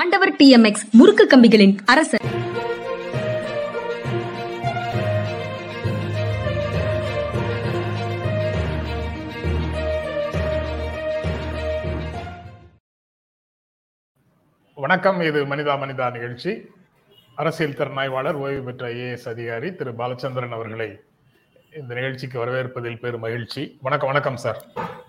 ஆண்டவர் 0.00 0.30
D 0.36 0.50
M 0.50 0.64
X 0.64 0.84
முறுக்கு 0.98 1.24
கம்பிகளின் 1.32 1.74
அரசர். 1.84 2.22
வணக்கம் 14.74 15.20
இது 15.20 15.46
மனிதா 15.46 15.74
மனிதா 15.82 16.06
நிகழ்ச்சி. 16.12 16.54
அரசியல் 17.34 17.76
திறனாய்வாளர் 17.80 18.34
ஓய்வு 18.34 18.62
பெற்ற 18.62 18.88
ஐஏஎஸ் 18.88 19.28
அதிகாரி 19.28 19.74
திரு 19.74 19.92
பாலச்சந்திரன் 19.92 20.56
அவர்களை 20.58 21.00
இந்த 21.72 21.94
நிகழ்ச்சிக்கு 21.94 22.38
வரவேற்பதில் 22.44 23.00
பெரும் 23.00 23.20
மகிழ்ச்சி. 23.20 23.78
வணக்கம் 23.82 24.08
வணக்கம் 24.08 24.36
சார். 24.36 24.60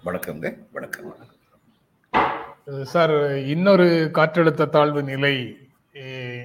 வணக்கம்ங்க 0.06 0.58
வணக்கம். 0.72 1.42
சார் 2.92 3.14
இன்னொரு 3.54 3.86
காற்றழுத்த 4.18 4.68
தாழ்வு 4.74 5.02
நிலை 5.10 5.34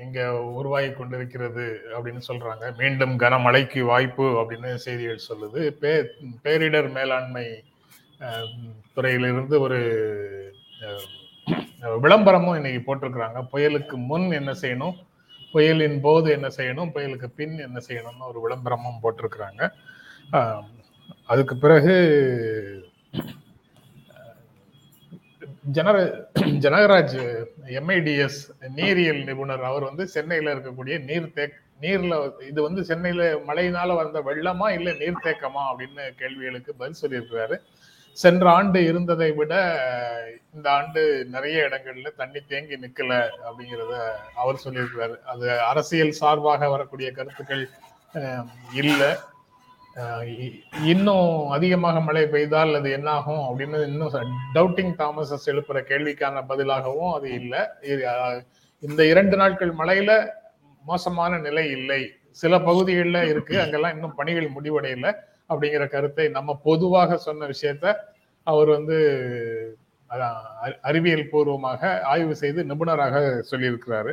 இங்க 0.04 0.20
உருவாகி 0.58 0.90
கொண்டிருக்கிறது 0.92 1.66
அப்படின்னு 1.96 2.22
சொல்றாங்க. 2.28 2.64
மீண்டும் 2.80 3.14
கனமழைக்கு 3.22 3.80
வாய்ப்பு 3.90 4.24
அப்படின்னு 4.40 4.70
செய்திகள் 4.84 5.28
சொல்லுது. 5.28 5.60
பே 5.82 5.92
பேரிடர் 6.44 6.88
மேலாண்மை 6.96 7.46
துறையிலிருந்து 8.94 9.56
ஒரு 9.66 9.78
விளம்பரமும் 12.04 12.58
இன்னைக்கு 12.58 12.82
போட்டிருக்கிறாங்க. 12.88 13.40
புயலுக்கு 13.52 13.96
முன் 14.10 14.26
என்ன 14.40 14.52
செய்யணும்? 14.62 14.96
புயலின் 15.52 15.98
போது 16.06 16.28
என்ன 16.36 16.48
செய்யணும்? 16.58 16.92
புயலுக்கு 16.94 17.28
பின் 17.38 17.56
என்ன 17.66 17.78
செய்யணும்னு 17.88 18.28
ஒரு 18.30 18.40
விளம்பரமும் 18.46 19.02
போட்டிருக்கிறாங்க. 19.04 19.62
அதுக்கு 21.32 21.54
பிறகு 21.64 21.94
ஜனர 25.76 25.96
ஜனகராஜ் 26.64 27.16
எம்ஐடிஎஸ் 27.78 28.38
நீரியல் 28.78 29.22
நிபுணர். 29.28 29.64
அவர் 29.70 29.84
வந்து 29.88 30.04
சென்னையில 30.14 30.52
இருக்கக்கூடிய 30.54 30.96
நீர்த்தேக் 31.08 31.56
நீர்ல 31.82 32.14
இது 32.50 32.60
வந்து 32.66 32.82
சென்னையில 32.90 33.22
மழையினால 33.48 33.96
வந்த 34.00 34.20
வெள்ளமா 34.28 34.68
இல்ல 34.76 34.90
நீர்த்தேக்கமா 35.02 35.62
அப்படின்னு 35.70 36.04
கேள்விகளுக்கு 36.20 36.74
பதில் 36.80 37.00
சொல்லியிருக்கிறாரு. 37.02 37.56
சென்ற 38.16 38.44
ஆண்டு 38.50 38.78
இருந்ததை 38.90 39.30
விட 39.40 39.54
இந்த 40.54 40.66
ஆண்டு 40.70 41.02
நிறைய 41.34 41.58
இடங்கள்ல 41.68 42.12
தண்ணி 42.20 42.40
தேங்கி 42.52 42.76
நிக்கல 42.84 43.12
அப்படிங்கிறத 43.48 43.94
அவர் 44.42 44.62
சொல்லியிருக்கிறாரு. 44.64 45.16
அது 45.32 45.60
அரசியல் 45.70 46.18
சார்பாக 46.20 46.68
வரக்கூடிய 46.68 47.10
கருத்துக்கள் 47.18 47.64
இல்லை. 48.82 49.10
இன்னும் 50.84 51.48
அதிகமாக 51.48 52.00
மழை 52.00 52.22
பெய்தால் 52.22 52.74
அது 52.74 52.90
என்னாகும் 52.90 53.38
அப்படின்னு 53.38 53.86
இன்னும் 53.86 54.12
டவுட்டிங் 54.54 54.94
தாமசஸ் 54.94 55.50
எழுப்புற 55.50 55.82
கேள்விக்கான 55.82 56.44
பதிலாகவும் 56.48 57.12
அது 57.12 57.32
இல்லை. 57.32 57.58
இந்த 58.80 59.06
இரண்டு 59.06 59.36
நாட்கள் 59.36 59.74
மழையில 59.74 60.30
மோசமான 60.84 61.38
நிலை 61.38 61.70
இல்லை. 61.70 62.12
சில 62.30 62.60
பகுதிகளில் 62.60 63.28
இருக்கு. 63.28 63.60
அங்கெல்லாம் 63.60 63.92
இன்னும் 63.92 64.14
பணிகள் 64.14 64.50
முடிவடையல 64.50 65.14
அப்படிங்கிற 65.48 65.88
கருத்தை 65.88 66.28
நம்ம 66.28 66.60
பொதுவாக 66.62 67.16
சொன்ன 67.16 67.46
விஷயத்த 67.46 67.94
அவர் 68.42 68.68
வந்து 68.68 68.96
அறி- 70.10 70.80
அறிவியல் 70.80 71.28
பூர்வமாக 71.28 72.00
ஆய்வு 72.02 72.36
செய்து 72.36 72.64
நிபுணராக 72.64 73.44
சொல்லியிருக்கிறாரு. 73.50 74.12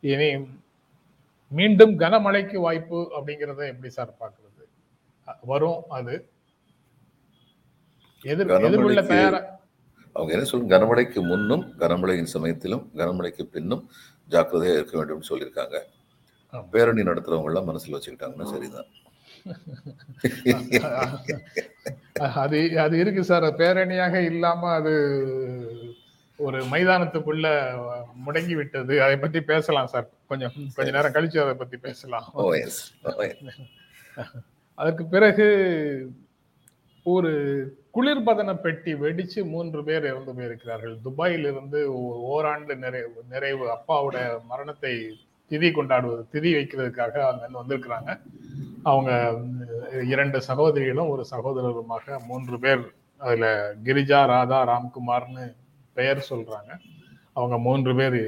இனி 0.00 0.48
மீண்டும் 1.48 1.98
கனமழைக்கு 1.98 2.56
வாய்ப்பு 2.56 3.12
அப்படிங்கிறத 3.20 3.68
எப்படி 3.68 3.88
சார் 3.88 4.14
பார்க்குறது? 4.20 4.47
வரும் 5.40 5.82
அது. 5.88 6.30
எதிர் 8.22 8.46
கனமழைக்கு- 8.46 9.06
தயாரா 9.06 9.56
அவங்க 10.12 10.32
என்ன 10.32 10.44
சொல்லுங்க 10.44 10.78
கனமழைக்கு 10.78 11.22
முன்னும் 11.22 11.78
கனமழையின் 11.78 12.22
சமயத்திலும் 12.22 12.90
கனமழைக்கு 12.94 13.42
பின்னும் 13.42 13.90
ஜாக்கிரதையா 14.30 14.72
இருக்க 14.72 15.04
வேண்டும்னு 15.04 15.28
சொல்லியிருக்காங்க. 15.28 15.78
பேரணி 16.70 17.02
நடத்துறவங்க 17.02 17.44
எல்லாம் 17.44 17.68
மனசுல 17.68 17.86
வச்சுக்கிட்டாங்கன்னா 17.86 18.44
சரிதான். 18.44 18.86
அது 22.34 22.80
அது 22.80 22.98
இருக்கு 22.98 23.24
சார். 23.24 23.42
பேரணியாக 23.42 24.24
இல்லாம 24.24 24.72
அது 24.72 24.92
ஒரு 26.36 26.64
மைதானத்துக்குள்ள 26.64 27.76
முடங்கி 28.26 28.54
விட்டது. 28.54 29.02
அதை 29.02 29.16
பத்தி 29.16 29.40
பேசலாம் 29.40 29.86
சார். 29.86 30.10
கொஞ்சம் 30.28 30.52
கொஞ்ச 30.74 30.90
நேரம் 30.90 31.12
கழிச்சு 31.12 31.38
அதை 31.38 31.54
பத்தி 31.54 31.76
பேசலாம். 31.76 32.30
ஓ 32.32 32.52
எஸ் 32.52 32.94
அதற்கு 34.80 35.04
பிறகு 35.14 35.46
ஒரு 37.06 37.30
குளிர்பதன 37.96 38.50
பெட்டி 38.64 38.92
வெடிச்சு 39.04 39.40
மூன்று 39.52 39.80
பேர் 39.86 40.08
இறந்து 40.10 40.32
போயிருக்கிறார்கள். 40.36 40.94
துபாயில் 41.06 41.46
இருந்து 41.50 41.80
ஓராண்டு 42.32 42.74
நிறைவு 42.84 43.20
நிறைவு 43.32 43.64
அப்பாவோட 43.76 44.16
மரணத்தை 44.50 44.92
திதி 45.50 45.68
கொண்டாடுவது 45.76 46.22
திதி 46.34 46.50
வைக்கிறதுக்காக 46.56 47.14
அங்க 47.28 47.44
வந்திருக்கிறாங்க. 47.60 48.10
அவங்க 48.90 49.10
இரண்டு 50.14 50.38
சகோதரிகளும் 50.48 51.12
ஒரு 51.14 51.24
சகோதரருமாக 51.34 52.18
மூன்று 52.28 52.58
பேர் 52.64 52.84
அதுல 53.20 53.46
கிரிஜா 53.86 54.20
ராதா 54.32 54.58
ராம்குமார்னு 54.70 55.46
பெயர் 55.96 56.28
சொல்றாங்க. 56.30 56.70
அவங்க 57.38 57.56
மூன்று 57.66 57.92
பேர் 58.00 58.20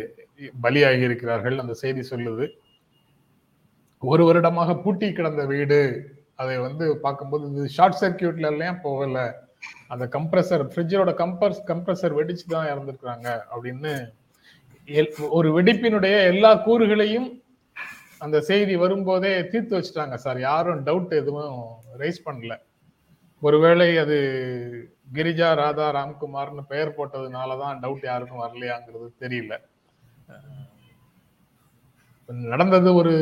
பலியாகி 0.64 1.02
இருக்கிறார்கள். 1.08 1.56
அந்த 1.62 1.74
செய்தி 1.82 2.02
சொல்லுது. 2.12 2.46
ஒரு 4.02 4.22
வருடமாக 4.28 4.74
பூட்டி 4.84 5.08
கிடந்த 5.12 5.42
வீடு 5.52 5.78
அதை 6.40 6.58
வந்து 6.58 6.98
பார்க்கும்போது 6.98 7.44
இது 7.50 7.68
ஷார்ட் 7.68 7.98
சர்க்கியூட்ல 8.00 8.46
எல்லாம் 8.46 8.80
போகல? 8.80 9.18
அந்த 9.88 10.04
கம்ப்ரஸர் 10.12 10.64
ஃப்ரிட்ஜோட 10.72 11.10
கம்பர்ஸ் 11.22 11.60
கம்ப்ரஸர் 11.66 12.16
வெடிச்சு 12.18 12.46
தான் 12.48 12.68
இறந்துருக்குறாங்க 12.72 13.28
அப்படின்னு 13.54 13.92
எல்- 14.88 15.28
ஒரு 15.30 15.48
வெடிப்பினுடைய 15.56 16.14
எல்லா 16.26 16.54
கூறுகளையும் 16.66 17.28
அந்த 18.18 18.40
செய்தி 18.40 18.76
வரும்போதே 18.76 19.48
தீர்த்து 19.48 19.78
வச்சுட்டாங்க 19.78 20.14
சார். 20.14 20.38
யாரும் 20.40 20.86
டவுட் 20.86 21.12
எதுவும் 21.14 21.58
ரைஸ் 21.98 22.24
பண்ணல. 22.24 22.54
ஒருவேளை 23.42 23.96
அது 23.96 24.16
கிரிஜா 25.12 25.54
ராதா 25.54 25.86
ராம்குமார்னு 25.90 26.64
பெயர் 26.68 26.96
போட்டதுனால 26.96 27.58
தான் 27.58 27.80
டவுட் 27.80 28.04
யாருக்கும் 28.04 28.42
வரலையாங்கிறது 28.42 29.08
தெரியல. 29.20 29.54
நடந்தது 32.50 32.88
ஒரு 32.94 33.12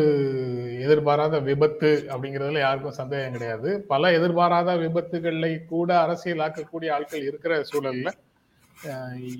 எதிர்பாராத 0.86 1.34
விபத்து 1.48 1.90
அப்படிங்கிறதுல 2.12 2.62
யாருக்கும் 2.64 2.98
சந்தேகம் 2.98 3.34
கிடையாது. 3.36 3.70
பல 3.92 4.10
எதிர்பாராத 4.18 4.74
விபத்துகளை 4.84 5.52
கூட 5.72 5.90
அரசியலாக்கக்கூடிய 6.04 6.90
ஆட்கள் 6.96 7.28
இருக்கிற 7.30 7.54
சூழல்ல 7.70 8.10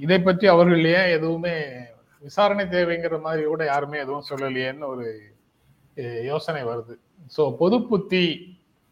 இதை 0.05 0.19
பற்றி 0.21 0.47
அவர்கள் 0.53 0.85
ஏன் 0.99 1.15
எதுவுமே 1.17 1.57
விசாரணை 2.23 2.65
தேவைங்கிற 2.67 3.19
மாதிரி 3.27 3.43
கூட 3.47 3.65
யாருமே 3.65 3.99
எதுவும் 4.05 4.29
சொல்லலையேன்னு 4.31 4.87
ஒரு 4.95 5.07
யோசனை 6.31 6.63
வருது. 6.71 6.95
ஸோ 7.37 7.43
பொது 7.61 7.77
புத்தி 7.83 8.25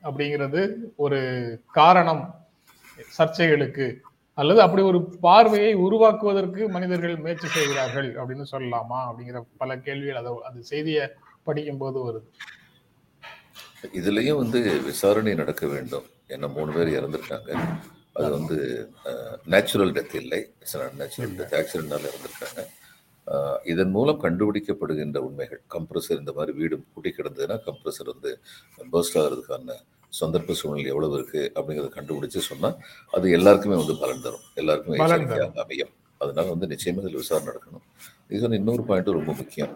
அப்படிங்கிறது 0.02 0.62
ஒரு 1.04 1.20
காரணம் 1.78 2.22
சர்ச்சைகளுக்கு. 3.18 3.86
அல்லது 4.40 4.60
அப்படி 4.64 4.82
ஒரு 4.90 4.98
பார்வையை 5.26 5.72
உருவாக்குவதற்கு 5.86 6.62
மனிதர்கள் 6.74 7.22
முயற்சி 7.24 7.48
செய்கிறார்கள் 7.48 8.08
அப்படின்னு 8.20 8.46
சொல்லலாமா 8.52 8.98
அப்படிங்கிற 9.08 9.40
பல 9.62 9.78
கேள்விகள் 9.86 10.20
அதை 10.20 10.32
அந்த 10.48 10.60
செய்தியை 10.72 11.04
படிக்கும் 11.48 11.80
போது 11.82 11.98
வருது. 12.06 12.28
இதுலயும் 13.98 14.40
வந்து 14.42 14.60
விசாரணை 14.88 15.34
நடக்க 15.34 15.64
வேண்டும். 15.74 16.06
ஏன்னா 16.28 16.48
மூணு 16.56 16.70
பேர் 16.76 16.96
இறந்திருக்காங்க. 16.98 17.50
அது 18.18 18.28
வந்து 18.36 18.56
நேச்சுரல் 19.54 19.94
டெத் 19.96 20.16
இல்லை. 20.22 20.40
நேச்சுரல் 21.00 21.34
டெத் 21.38 21.56
ஆக்சிடென்டால 21.60 22.10
இறந்துருக்காங்க. 22.12 22.62
இதன் 23.72 23.92
மூலம் 23.96 24.22
கண்டுபிடிக்கப்படுகின்ற 24.22 25.18
உண்மைகள். 25.28 25.62
கம்ப்ரஸர் 25.74 26.20
இந்த 26.22 26.32
மாதிரி 26.38 26.52
வீடு 26.58 26.74
கூட்டி 26.94 27.10
கிடந்ததுன்னா 27.16 27.56
கம்ப்ரஸர் 27.68 28.12
வந்து 28.14 28.32
பர்ஸ்ட் 28.92 29.18
ஆகிறதுக்கான 29.22 29.78
சந்தர்ப்ப 30.20 30.52
சூழ்நிலை 30.52 30.90
எவ்வளவு 30.90 31.14
இருக்கு 31.14 31.52
அப்படிங்கிறத 31.54 31.90
கண்டுபிடிச்சு 31.96 32.42
சொன்னா 32.50 32.70
அது 33.10 33.30
எல்லாருக்குமே 33.30 33.76
வந்து 33.76 33.96
பலன் 33.96 34.22
தரும். 34.22 34.44
எல்லாருக்குமே 34.54 34.98
எச்சரிக்கையாக 34.98 35.62
அமையும். 35.64 35.92
அதனால 36.18 36.48
வந்து 36.48 36.66
நிச்சயமா 36.66 37.02
இதில் 37.04 37.20
விசாரணை 37.22 37.48
நடக்கணும். 37.50 37.84
இது 38.28 38.40
சொன்ன 38.40 38.56
இன்னொரு 38.56 38.82
பாயிண்ட் 38.82 39.16
ரொம்ப 39.18 39.32
முக்கியம். 39.32 39.74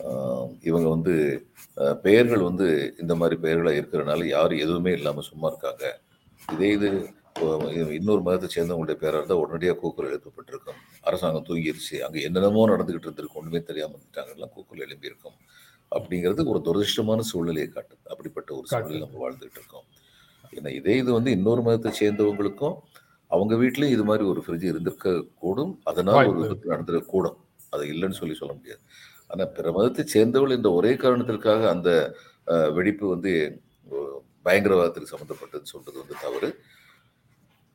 ஆஹ் 0.00 0.48
இவங்க 0.62 0.88
வந்து 0.88 1.14
பெயர்கள் 2.02 2.42
வந்து 2.42 2.94
இந்த 3.00 3.14
மாதிரி 3.14 3.36
பெயர்களா 3.42 3.72
இருக்கிறனால 3.80 4.26
யாரும் 4.26 4.58
எதுவுமே 4.58 4.92
இல்லாம 4.92 5.20
சும்மா 5.20 5.48
இருக்காங்க. 5.48 5.84
இதே 6.52 6.70
இது 6.70 6.88
இன்னொரு 7.98 8.22
மதத்தை 8.22 8.48
சேர்ந்தவங்களுடைய 8.54 8.98
பேரா 9.00 9.18
இருந்தால் 9.18 9.38
உடனடியாக 9.38 9.78
கூக்குரல் 9.78 10.10
எழுப்பப்பட்டிருக்கும். 10.10 10.78
அரசாங்கம் 11.00 11.46
தூங்கிருச்சு. 11.48 11.96
அங்கே 12.06 12.22
என்னென்னமோ 12.22 12.68
நடந்துகிட்டு 12.68 13.08
இருந்திருக்கு. 13.08 13.38
ஒண்ணுமே 13.40 13.62
தெரியாம 13.62 13.94
இருந்துட்டாங்க 13.96 14.32
எல்லாம் 14.36 14.52
கூக்குரல் 14.54 14.86
எழுப்பியிருக்கும். 14.86 15.36
அப்படிங்கிறது 15.96 16.50
ஒரு 16.52 16.60
துரதிருஷ்டமான 16.66 17.20
சூழ்நிலையை 17.30 17.68
காட்டுது. 17.74 18.02
அப்படிப்பட்ட 18.12 18.50
ஒரு 18.58 18.66
சூழ்நிலை 18.70 19.00
நம்ம 19.04 19.18
வாழ்ந்துகிட்டு 19.24 19.60
இருக்கோம். 19.60 19.86
ஏன்னா 20.56 20.70
இதே 20.78 20.94
இது 21.02 21.10
வந்து 21.18 21.30
இன்னொரு 21.38 21.62
மதத்தை 21.66 21.90
சேர்ந்தவங்களுக்கும் 22.00 22.76
அவங்க 23.30 23.54
வீட்லயும் 23.62 23.94
இது 23.96 24.04
மாதிரி 24.10 24.24
ஒரு 24.32 24.40
ஃப்ரிட்ஜ் 24.44 24.70
இருந்திருக்க 24.72 25.08
கூடும் 25.42 25.72
அதனால் 25.88 26.28
ஒரு 26.30 26.38
விபத்து 26.42 26.72
நடந்திருக்க 26.72 27.14
கூடும் 27.14 27.38
அது 27.74 27.84
இல்லைன்னு 27.92 28.18
சொல்லி 28.20 28.36
சொல்ல 28.40 28.52
முடியாது. 28.58 28.82
ஆனா 29.32 29.44
பிற 29.56 29.72
மதத்தை 29.76 30.04
சேர்ந்தவள் 30.14 30.54
என்ற 30.56 30.68
ஒரே 30.78 30.92
காரணத்திற்காக 31.02 31.62
அந்த 31.74 31.90
வெடிப்பு 32.76 33.04
வந்து 33.14 33.32
பயங்கரவாதத்துக்கு 34.46 35.12
சம்மந்தப்பட்டது 35.12 35.72
சொல்றது 35.72 35.96
வந்து 36.02 36.16
தவறு. 36.24 36.48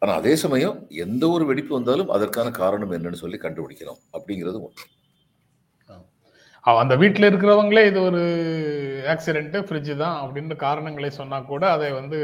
ஆனா 0.01 0.13
அதே 0.21 0.33
சமயம் 0.43 0.77
எந்த 1.05 1.23
ஒரு 1.35 1.43
வெடிப்பு 1.49 1.71
வந்தாலும் 1.77 2.09
அதற்கான 2.15 2.47
காரணம் 2.61 2.93
என்னன்னு 2.97 3.21
சொல்லி 3.21 3.37
கண்டுபிடிக்கணும் 3.43 4.01
அப்படிங்கிறது 4.15 4.57
ஒன்று 4.65 4.87
அந்த 6.81 6.95
வீட்டுல 7.01 7.29
இருக்கிறவங்களே 7.29 7.81
இது 7.89 7.99
ஒரு 8.01 8.21
ஆக்சிடென்ட் 9.13 9.55
ஃப்ரிட்ஜ் 9.67 9.91
தான் 10.03 10.17
அப்படின்னு 10.21 10.55
காரணங்களை 10.65 11.09
சொன்னா 11.17 11.37
கூட 11.49 11.63
அதை 11.71 11.89
வந்து 11.91 12.19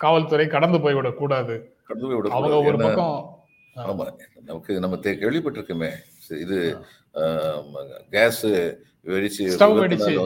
காவல்துறை 0.00 0.46
கடந்து 0.54 0.78
போய்விடக் 0.78 1.20
கூடாது. 1.20 1.54
கடந்து 1.88 2.08
போய் 2.08 2.34
அவங்க 2.38 2.56
ஒரு 2.70 2.78
பக்கம் 2.84 3.16
ஆமா 3.90 4.04
நமக்கு 4.48 4.72
நம்ம 4.84 4.98
கேள்விப்பட்டிருக்கோமே. 5.22 5.90
இது 6.44 6.58
கேஸ் 8.14 8.44
வெடிச்சு. 9.06 9.46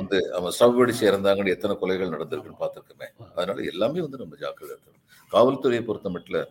வந்து 0.00 0.18
ஸ்டவ் 0.56 0.76
வெடிச்சு 0.80 1.04
இறந்தாங்கன்னு 1.10 1.54
எத்தனை 1.54 1.74
கொலைகள் 1.80 2.14
நடந்திருக்குன்னு 2.14 2.62
பார்த்திருக்கோமே. 2.62 3.08
அதனால 3.36 3.58
எல்லாமே 3.72 4.00
வந்து 4.06 4.20
நம்ம 4.22 4.36
ஜாக்கிரதை 4.42 4.72
இருக்கணும். 4.76 5.04
காவல்துறையை 5.32 5.82
பொறுத்த 5.88 6.08
மட்டும் 6.16 6.46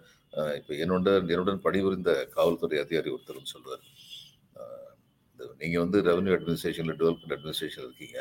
இப்ப 0.60 0.74
என்னுடன் 0.84 1.30
என்னுடன் 1.34 1.64
பணிபுரிந்த 1.68 2.12
காவல்துறை 2.38 2.80
அதிகாரி 2.84 3.16
ஒருத்தர் 3.16 3.54
சொல்றாரு. 3.56 3.84
நீங்கள் 5.40 5.82
இந்த 5.82 5.82
வந்து 5.82 6.02
ரெவன்யூ 6.02 6.34
அட்மினிஸ்ட்ரேஷனில் 6.36 6.98
டெவலப்மெண்ட் 7.00 7.36
அட்மினிஸ்ட்ரேஷன் 7.38 7.86
இருக்கீங்க. 7.86 8.20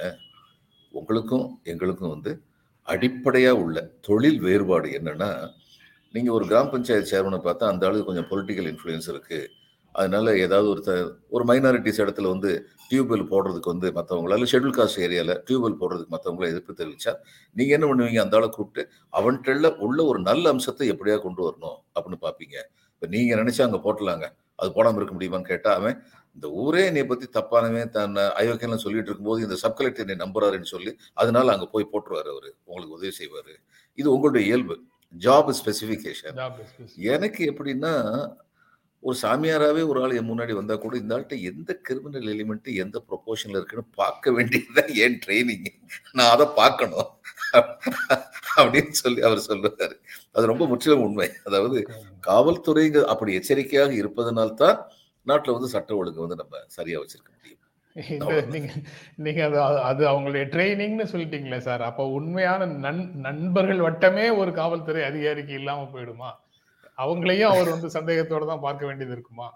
உங்களுக்கும் 0.92 1.60
எங்களுக்கும் 1.64 2.10
வந்து 2.10 2.42
அடிப்படையாக 2.82 3.56
உள்ள 3.56 3.80
தொழில் 4.00 4.38
வேறுபாடு 4.38 4.88
என்னென்னா 4.88 5.30
நீங்கள் 6.14 6.34
ஒரு 6.34 6.46
கிராம 6.46 6.70
பஞ்சாயத்து 6.70 7.10
சேர்மனை 7.12 7.38
பார்த்தா 7.38 7.64
அந்த 7.64 7.86
அளவுக்கு 7.86 8.04
கொஞ்சம் 8.04 8.28
பொலிட்டிக்கல் 8.30 8.68
இன்ஃப்ளூயன்ஸ் 8.72 9.08
இருக்குது 9.08 9.48
அதனால 9.94 10.38
ஏதாவது 10.38 10.68
ஒரு 10.68 10.82
த- 10.82 11.16
ஒரு 11.28 11.44
மைனாரிட்டிஸ் 11.44 12.00
இடத்துல 12.00 12.28
வந்து 12.28 12.50
டியூப்வெல் 12.90 13.28
போடுறதுக்கு 13.30 13.64
வந்து 13.64 13.92
மற்றவங்களால 13.92 14.46
ஷெட்யூல் 14.52 14.76
காஸ்ட் 14.76 15.00
ஏரியாவில் 15.00 15.42
டியூப்வெல் 15.46 15.78
போடுறதுக்கு 15.80 16.14
மற்றவங்கள 16.16 16.46
எதிர்ப்பு 16.46 16.72
தெரிவிச்சா 16.72 17.12
நீங்கள் 17.56 17.80
என்ன 17.80 17.86
பண்ணுவீங்க? 17.86 18.20
அந்த 18.20 18.36
ஆளை 18.36 18.48
கூப்பிட்டு 18.48 18.90
அவன்கிட்ட 19.12 19.76
உள்ள 19.78 20.04
ஒரு 20.04 20.18
நல்ல 20.20 20.48
அம்சத்தை 20.48 20.92
எப்படியா 20.92 21.20
கொண்டு 21.20 21.50
வரணும் 21.50 21.78
அப்படின்னு 21.94 22.20
பார்ப்பீங்க. 22.20 22.56
இப்போ 22.92 23.06
நீங்கள் 23.06 23.44
நினச்சா 23.44 23.62
அங்கே 23.62 23.76
போட்டலாங்க. 23.76 24.26
அது 24.56 24.72
போடாமல் 24.72 24.96
இருக்க 24.96 25.14
முடியுமான்னு 25.14 25.46
கேட்டால் 25.46 25.74
அவன் 25.74 25.96
இந்த 26.36 26.50
ஊரே 26.50 26.84
என்னை 26.84 27.04
பத்தி 27.06 27.40
தப்பானவன் 27.40 27.88
தன் 27.88 28.14
அயோக்கியெல்லாம் 28.14 28.76
சொல்லிட்டு 28.76 29.10
இருக்கும்போது 29.10 29.42
இந்த 29.42 29.56
சப் 29.56 29.76
கலெக்டர் 29.76 30.08
என்னை 30.08 30.30
நம்புறாருன்னு 30.30 30.62
சொல்லி 30.62 30.96
அதனால 31.14 31.52
அங்க 31.52 31.66
போய் 31.66 31.88
போட்டுருவாரு 31.92 32.30
அவரு. 32.30 32.54
உங்களுக்கு 32.64 32.94
உதவி 32.94 33.14
செய்வாரு. 33.18 33.54
இது 33.94 34.12
உங்களுடைய 34.12 34.46
இயல்பு. 34.46 34.80
ஜாப் 35.18 35.54
ஸ்பெசிஃபிகேஷன் 35.64 36.34
is- 36.80 36.96
எனக்கு 36.96 37.52
எப்படின்னா 37.52 37.92
ஒரு 39.00 39.18
சாமியாராவே 39.22 39.86
ஒரு 39.86 40.02
ஆள் 40.02 40.16
என் 40.16 40.30
முன்னாடி 40.30 40.52
வந்தா 40.52 40.76
கூட 40.76 40.96
இந்த 40.96 41.18
ஆள்கிட்ட 41.18 41.40
எந்த 41.42 41.74
கிரிமினல் 41.74 42.22
எலிமெண்ட் 42.22 42.74
எந்த 42.74 43.04
ப்ரொபோஷன்ல 43.08 43.48
இருக்குன்னு 43.48 43.84
பார்க்க 43.94 44.32
வேண்டியதுதான் 44.32 44.94
ஏன் 44.94 45.18
ட்ரைனிங் 45.26 45.64
நான் 46.12 46.30
அதை 46.30 46.46
பார்க்கணும். 46.54 47.06
அப்படின்னு 48.56 48.90
சொல்லி 48.90 49.20
அவர் 49.20 49.44
சொல்றாரு 49.48 49.94
அது 50.32 50.46
ரொம்ப 50.46 50.66
முற்றிலும் 50.66 51.02
உண்மை. 51.02 51.30
அதாவது 51.44 51.86
காவல்துறைங்க 52.26 53.04
அப்படி 53.04 53.34
எச்சரிக்கையாக 53.34 53.94
இருப்பதனால்தான் 53.94 54.90
நாட்டுல 55.26 55.56
வந்து 55.56 55.74
சட்ட 55.74 55.90
ஒழுங்கு 56.00 56.24
வந்து 56.24 56.40
நம்ம 56.42 56.62
சரியா 56.76 56.98
வச்சிருக்க 57.02 57.30
முடியும். 57.30 57.62
நீங்க 59.24 59.40
அது 59.48 59.58
அது 59.90 60.02
அவங்களுடைய 60.10 60.44
ட்ரைனிங்னு 60.54 61.06
சொல்லிட்டீங்களே 61.12 61.60
சார். 61.68 61.82
அப்போ 61.90 62.04
உண்மையான 62.18 62.66
நண் 62.84 63.02
நண்பர்கள் 63.26 63.86
வட்டமே 63.86 64.26
ஒரு 64.40 64.52
காவல்துறை 64.60 65.02
அதிகாரிக்கு 65.10 65.54
இல்லாம 65.60 65.86
போயிடுமா? 65.94 66.30
அவங்களையும் 66.98 67.52
அவர் 67.52 67.74
வந்து 67.74 67.88
சந்தேகத்தோட 67.96 68.44
தான் 68.52 68.64
பார்க்க 68.66 68.88
வேண்டியது 68.88 69.14
இருக்குமா? 69.16 69.48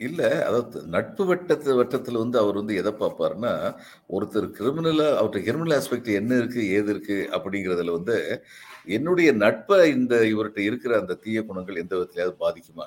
இல்ல 0.00 0.20
அதாவது 0.46 0.78
நட்பு 0.94 1.24
வட்டத்து 1.30 1.70
வட்டத்துல 1.80 2.20
வந்து 2.22 2.38
அவர் 2.42 2.60
வந்து 2.60 2.74
எதை 2.80 2.92
பார்ப்பாருன்னா 3.00 3.52
ஒருத்தர் 4.10 4.46
கிரிமினலா 4.58 5.08
அவர்கிட்ட 5.18 5.40
கிரிமினல் 5.48 5.76
ஆஸ்பெக்ட் 5.78 6.10
என்ன 6.20 6.38
இருக்கு 6.40 6.62
ஏது 6.76 6.90
இருக்கு 6.94 7.18
அப்படிங்கிறதுல 7.36 7.96
வந்து 7.98 8.16
என்னுடைய 8.96 9.30
நட்பை 9.42 9.80
இந்த 9.96 10.14
இவர்கிட்ட 10.32 10.60
இருக்கிற 10.68 10.92
அந்த 11.02 11.18
தீய 11.24 11.40
குணங்கள் 11.42 11.82
எந்த 11.84 11.94
விதத்திலையாவது 11.96 12.36
பாதிக்குமா? 12.44 12.86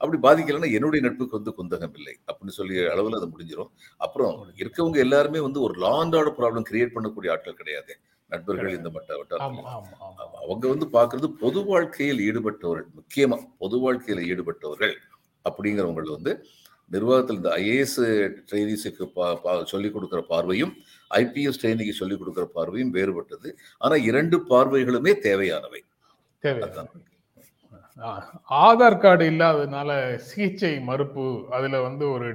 அப்படி 0.00 0.18
பாதிக்கலைன்னா 0.24 0.70
என்னுடைய 0.76 1.00
நட்புக்கு 1.06 1.38
வந்து 1.38 1.52
குந்தகம் 1.58 1.94
இல்லை. 1.98 2.14
அப்படின்னு 2.28 2.56
சொல்லி 2.58 2.76
அளவில் 2.94 3.18
அது 3.18 3.28
முடிஞ்சிடும் 3.34 3.70
அப்புறம் 4.06 4.34
இருக்கவங்க 4.62 4.98
எல்லாருமே 5.06 5.40
வந்து 5.46 5.60
ஒரு 5.66 5.74
law 5.84 5.92
and 6.00 6.16
order 6.18 6.36
problem 6.40 6.66
create 6.70 6.94
பண்ணக்கூடிய 6.96 7.32
ஆட்கள் 7.34 7.60
கிடையாது. 7.60 7.94
நண்பர்கள் 8.30 8.76
இந்த 8.78 8.90
மட்ட 8.96 9.10
வட்டாரத்தில். 9.18 9.64
அவங்க 10.42 10.64
வந்து 10.74 10.86
பார்க்கிறது 10.96 11.28
பொது 11.42 11.60
வாழ்க்கையில் 11.70 12.20
ஈடுபட்டவர்கள் 12.28 12.88
முக்கியமா 12.98 13.38
பொது 13.62 13.78
வாழ்க்கையில் 13.84 14.22
ஈடுபட்டவர்கள் 14.30 14.94
அப்படிங்கிறவங்கள 15.48 16.10
வந்து 16.18 16.34
நிர்வாகத்தில் 16.94 17.38
இந்த 17.40 17.50
ஐஏஎஸ் 17.62 18.00
ட்ரைனிஸுக்கு 18.48 19.04
பா 19.16 19.26
சொல்லிக் 19.70 19.94
கொடுக்குற 19.96 20.20
பார்வையும் 20.32 20.72
ஐபிஎஸ் 21.10 21.60
ட்ரைனிங்க்கு 21.62 21.94
சொல்லிக் 22.00 22.20
கொடுக்குற 22.20 22.44
பார்வையும் 22.56 22.92
வேறுபட்டது. 22.96 23.48
ஆனா 23.78 23.96
இரண்டு 24.10 24.36
பார்வைகளுமே 24.52 25.12
தேவையானவை. 25.26 25.80
ஆதார் 28.60 29.02
கார்டு 29.02 29.24
இல்லாததுனால 29.30 29.90
சிகிச்சை 30.28 30.72
மறுப்பு 30.88 31.24
அதுல 31.56 31.80
வந்து 31.80 32.04
ஒரு 32.10 32.28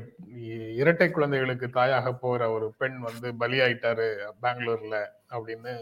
இரட்டை 0.75 1.07
குழந்தைகளுக்கு 1.09 1.67
தாயாக 1.69 2.13
போகிற 2.13 2.43
ஒரு 2.51 2.67
பெண் 2.77 2.97
வந்து 2.99 3.27
பலியாயிட்டாரு 3.41 4.07
பெங்களூர்ல 4.43 4.97
அப்படின்னு 5.31 5.73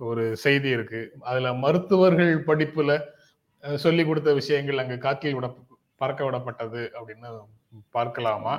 ஒரு 0.00 0.24
செய்தி 0.44 0.68
இருக்கு. 0.68 1.00
அதுல 1.30 1.52
மருத்துவர்கள் 1.64 2.32
படிப்புல 2.46 2.92
சொல்லி 3.84 4.02
கொடுத்த 4.04 4.30
விஷயங்கள் 4.32 4.82
அங்க 4.82 4.96
காற்றில் 4.96 5.36
விட 5.38 5.48
பறக்க 6.00 6.20
விடப்பட்டது 6.26 6.82
அப்படின்னு 6.98 7.30
பார்க்கலாமா? 7.90 8.54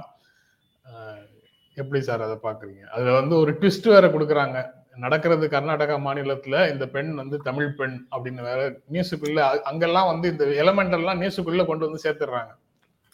எப்படி 1.77 1.99
சார் 2.01 2.25
அதை 2.27 2.37
பாக்குறீங்க 2.43 2.83
அதுல 2.95 3.15
வந்து 3.19 3.35
ஒரு 3.37 3.51
ட்விஸ்ட் 3.59 3.87
வேற 3.95 4.05
கொடுக்குறாங்க. 4.07 4.57
நடக்கிறது 4.95 5.45
கர்நாடகா 5.47 5.95
மாநிலத்துல 6.07 6.55
இந்த 6.71 6.85
பெண் 6.95 7.11
வந்து 7.21 7.37
தமிழ் 7.47 7.75
பெண் 7.79 7.95
அப்படின்னு 8.13 8.41
வேற 8.49 8.61
நியூஸுக்குள்ள 8.95 9.41
அங்கெல்லாம் 9.69 10.09
வந்து 10.11 10.27
இந்த 10.33 10.45
எலமெண்ட் 10.63 10.97
எல்லாம் 10.97 11.21
நியூஸுக்குள்ள 11.21 11.65
கொண்டு 11.65 11.87
வந்து 11.87 12.03
சேர்த்துடுறாங்க 12.05 12.51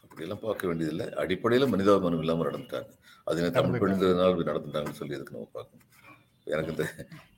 அப்படியெல்லாம் 0.04 0.46
பார்க்க 0.46 0.68
வேண்டியதில்லை. 0.68 1.08
அடிப்படையில் 1.24 1.72
மனிதாபிமானம் 1.74 2.22
இல்லாமல் 2.24 2.48
நடந்துட்டாங்க. 2.50 2.90
அது 3.28 3.52
தமிழ் 3.58 3.82
பெண்கிறதுனால 3.84 4.32
இப்படி 4.34 4.50
நடந்துட்டாங்கன்னு 4.52 5.00
சொல்லி 5.00 5.16
எதுக்கு 5.18 5.36
நம்ம 5.36 5.50
பார்க்கணும்? 5.58 5.84
எனக்கு 6.54 6.72
இந்த 6.74 6.86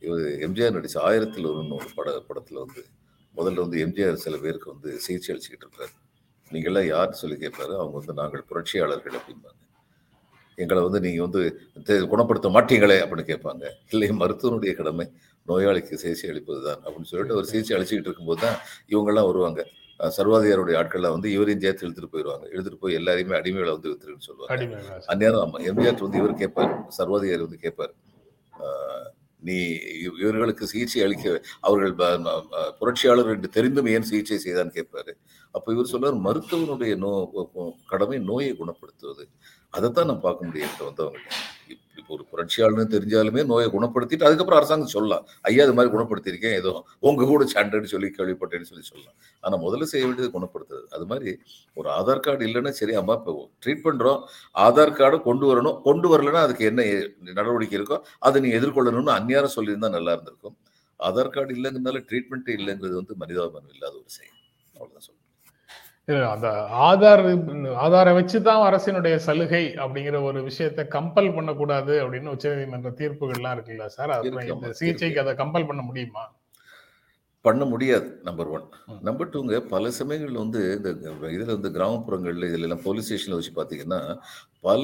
இவர் 0.06 0.24
எம்ஜிஆர் 0.46 0.76
நடிச்ச 0.78 0.98
ஆயிரத்தில் 1.08 1.50
ஒரு 1.52 1.62
ஒரு 1.78 1.90
பட 1.98 2.12
படத்தில் 2.28 2.62
வந்து 2.64 2.82
முதல்ல 3.38 3.64
வந்து 3.66 3.80
எம்ஜிஆர் 3.86 4.24
சில 4.26 4.38
பேருக்கு 4.44 4.74
வந்து 4.74 4.90
சிகிச்சை 5.06 5.30
அளிச்சுக்கிட்டு 5.34 5.68
இருப்பாரு 5.68 5.94
நீங்கள்லாம் 6.52 6.88
யாருன்னு 6.94 7.22
சொல்லி 7.24 7.38
கேட்பாரு. 7.44 7.74
அவங்க 7.82 7.96
வந்து 8.00 8.14
நாங்கள் 8.22 8.48
புரட்சியாளர்கள் 8.52 9.18
அப்படிம்பாங்க. 9.20 9.60
எங்களை 10.64 10.82
வந்து 10.88 11.00
நீங்கள் 11.06 11.26
வந்து 11.28 11.42
குணப்படுத்த 12.14 12.48
மாட்டீங்களே 12.56 12.98
அப்படின்னு 13.04 13.26
கேட்பாங்க. 13.32 13.64
இல்லை 13.92 14.10
மருத்துவனுடைய 14.22 14.74
கடமை 14.80 15.06
நோயாளிக்கு 15.48 16.00
சிகிச்சை 16.04 16.30
அளிப்பது 16.32 16.62
தான் 16.68 16.82
அப்படின்னு 16.86 17.10
சொல்லிட்டு 17.12 17.36
ஒரு 17.36 17.48
சிகிச்சை 17.52 17.74
அளிச்சுக்கிட்டு 17.78 18.10
இருக்கும்போது 18.10 18.42
தான் 18.46 18.58
இவங்கெல்லாம் 18.94 19.30
வருவாங்க. 19.30 19.62
அஹ் 20.00 20.14
சர்வாதிகாரியுடைய 20.18 20.76
ஆட்கள்லாம் 20.82 21.16
வந்து 21.16 21.30
இவரையும் 21.36 21.64
சேர்த்து 21.64 21.86
இழுத்துட்டு 21.86 22.12
போயிடுவாங்க 22.14 22.46
இழுத்துட்டு 22.54 22.82
போய் 22.84 22.98
எல்லாரையுமே 23.00 23.36
அடிமைகளை 23.40 23.74
வந்து 23.78 23.92
வித்துருன்னு 23.92 24.28
சொல்லுவாங்க. 24.28 24.52
அந்நேரம் 25.14 25.42
ஆமா 25.46 25.60
எம்ஜிஆர் 25.70 26.06
வந்து 26.08 26.22
இவர் 26.22 26.42
கேட்பார். 26.44 26.72
சர்வாதிகாரி 27.00 27.44
வந்து 27.48 27.64
கேட்பார். 27.66 27.94
நீ 29.42 29.58
இவர்களுக்கு 30.22 30.68
சிகிச்சை 30.68 31.02
அளிக்க 31.04 31.26
அவர்கள் 31.68 31.94
புரட்சியாளர் 32.80 33.32
என்று 33.34 33.50
தெரிந்தும் 33.50 33.90
ஏன் 33.96 34.08
சிகிச்சை 34.10 34.40
செய்தான்னு 34.46 34.78
கேட்பாரு. 34.78 35.14
அப்போ 35.56 35.68
இவர் 35.74 35.92
சொல்றார் 35.94 36.18
மருத்துவனுடைய 36.28 36.96
நோ 37.04 37.12
கடமை 37.92 38.20
நோயை 38.32 38.52
குணப்படுத்துவது. 38.54 39.26
அதைத்தான் 39.74 40.10
நான் 40.12 40.26
பார்க்க 40.28 40.46
முடியும் 40.46 40.76
வந்தவங்க 40.80 41.20
ஒரு 42.14 42.24
புரட்சியாளர்னு 42.32 42.86
தெரிஞ்சாலுமே 42.94 43.42
நோயை 43.52 43.68
குணப்படுத்திட்டு 43.76 44.28
அதுக்கப்புறம் 44.28 44.60
அரசாங்கம் 44.60 44.94
சொல்லலாம். 44.96 45.24
ஐயா 45.50 45.64
இது 45.68 45.76
மாதிரி 45.78 45.92
குணப்படுத்தியிருக்கேன் 45.96 46.56
ஏதோ 46.62 46.72
உங்க 47.10 47.28
கூட 47.32 47.46
சண்டைன்னு 47.56 47.92
சொல்லி 47.94 48.10
கேள்விப்பட்டேன்னு 48.18 48.70
சொல்லி 48.72 48.86
சொல்லலாம். 48.92 49.16
ஆனால் 49.44 49.62
முதல்ல 49.66 49.88
செய்ய 49.92 50.06
வேண்டியது 50.08 50.30
குணப்படுத்துறது. 50.38 50.88
அது 50.98 51.06
மாதிரி 51.12 51.32
ஒரு 51.80 51.90
ஆதார் 51.98 52.24
கார்டு 52.28 52.48
இல்லைன்னா 52.50 52.74
சரி 52.82 52.96
அம்மா 53.02 53.16
இப்போ 53.20 53.36
ட்ரீட் 53.66 53.86
பண்ணுறோம் 53.88 54.20
ஆதார் 54.68 54.98
கார்டை 55.00 55.20
கொண்டு 55.30 55.48
வரணும். 55.52 55.78
கொண்டு 55.90 56.10
வரலன்னா 56.14 56.44
அதுக்கு 56.48 56.66
என்ன 56.72 56.82
நடவடிக்கை 57.40 57.78
இருக்கோ 57.80 58.00
அதை 58.30 58.42
நீ 58.46 58.52
எதிர்கொள்ளணும்னு 58.60 59.16
அந்நியாரம் 59.20 59.56
சொல்லியிருந்தா 59.58 59.92
நல்லா 59.98 60.14
இருந்திருக்கும். 60.18 60.58
ஆதார் 61.00 61.34
கார்டு 61.36 61.54
இல்லைங்கிறதுனால 61.58 62.02
ட்ரீட்மெண்ட்டே 62.10 62.54
இல்லைங்கிறது 62.60 62.96
வந்து 63.02 63.16
மனிதாபிமானம் 63.24 63.74
இல்லாத 63.78 63.96
ஒரு 64.02 64.12
செயல். 64.20 64.38
அவ்வளோதான் 64.76 65.06
சொல்லுங்கள் 65.08 65.19
அந்த 66.10 66.48
ஆதார் 66.82 67.24
ஆதாரை 67.84 68.14
வச்சுதான் 68.18 68.64
அரசினுடைய 68.70 69.16
சலுகை 69.16 69.74
அப்படிங்கிற 69.76 70.24
ஒரு 70.24 70.44
விஷயத்தை 70.44 70.86
கம்பல் 70.86 71.36
பண்ணக்கூடாது 71.36 72.04
அப்படின்னு 72.04 72.28
உச்சநீதிமன்ற 72.30 72.92
தீர்ப்புகள்லாம் 72.98 73.56
இருக்குல்ல 73.56 73.86
சார்? 73.86 74.14
சிகிச்சைக்கு 74.72 75.20
அதை 75.20 75.34
கம்பல் 75.34 75.68
பண்ண 75.68 75.82
முடியுமா? 75.82 76.32
பண்ண 77.46 77.64
முடியாது 77.66 78.08
நம்பர் 78.24 78.50
ஒன். 78.50 78.66
நம்பர் 79.02 79.30
டூங்க 79.34 79.60
பல 79.70 79.92
சமயங்கள்ல 79.98 80.42
வந்து 80.44 80.62
இந்த 80.78 80.90
இதுல 81.30 81.52
வந்து 81.52 81.70
கிராமப்புறங்கள்ல 81.76 82.50
இதுல 82.50 82.68
எல்லாம் 82.68 82.84
போலீஸ் 82.84 83.08
ஸ்டேஷன்ல 83.08 83.38
வச்சு 83.38 83.54
பாத்தீங்கன்னா 83.56 84.00
பல 84.64 84.84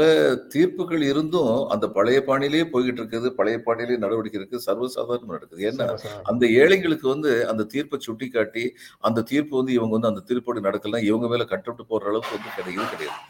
தீர்ப்புகள் 0.53 1.03
இருந்தும் 1.09 1.55
அந்த 1.73 1.85
பழைய 1.97 2.19
பாணியிலேயே 2.27 2.65
போய்கிட்டு 2.73 3.01
இருக்குது 3.01 3.29
பழைய 3.39 3.57
பாணியிலேயே 3.65 3.99
நடவடிக்கை 4.03 4.39
இருக்கு 4.39 4.65
சர்வசாதாரணம் 4.67 5.35
நடக்குது 5.35 5.67
ஏன்னா. 5.69 5.87
அந்த 6.31 6.43
ஏழைங்களுக்கு 6.61 7.07
வந்து 7.13 7.31
அந்த 7.51 7.65
தீர்ப்பை 7.73 7.99
சுட்டி 8.07 8.29
காட்டி 8.29 8.65
அந்த 9.03 9.25
தீர்ப்பு 9.31 9.55
வந்து 9.59 9.73
இவங்க 9.73 9.95
வந்து 9.97 10.11
அந்த 10.13 10.23
தீர்ப்போடு 10.29 10.67
நடக்கலாம் 10.67 11.07
இவங்க 11.09 11.29
மேல 11.29 11.45
கட்டப்பட்டு 11.45 11.91
போற 11.91 12.09
அளவுக்கு 12.11 12.37
வந்து 12.37 12.55
கிடையாது 12.57 12.93
கிடையாது 12.95 13.21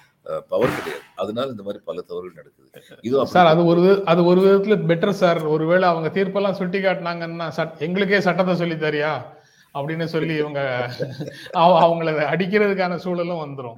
பவர் 0.47 0.75
கிடையாது. 0.75 1.03
அதனால 1.15 1.47
இந்த 1.47 1.63
மாதிரி 1.63 1.83
பல 1.85 2.01
தவறுகள் 2.01 2.43
நடக்குது. 2.43 2.99
இது 3.01 3.27
சார் 3.27 3.45
அது 3.45 3.65
ஒரு 3.65 4.01
அது 4.05 4.25
ஒரு 4.25 4.41
விதத்துல 4.41 4.77
பெட்டர் 4.87 5.09
சார். 5.09 5.45
ஒருவேளை 5.45 5.89
அவங்க 5.89 6.09
தீர்ப்பெல்லாம் 6.13 6.51
சுட்டி 6.51 6.79
காட்டினாங்கன்னா 6.79 7.77
எங்களுக்கே 7.79 8.19
சட்டத்தை 8.19 8.55
சொல்லி 8.55 8.73
தரியா? 8.75 9.25
அப்படின்னு 9.73 10.05
சொல்லி 10.05 10.35
இவங்க 10.35 10.89
அவ- 11.51 11.79
அவங்கள 11.87 12.07
அடிக்கிறதுக்கான 12.33 12.95
சூழலும் 12.95 13.37
வந்துரும். 13.37 13.77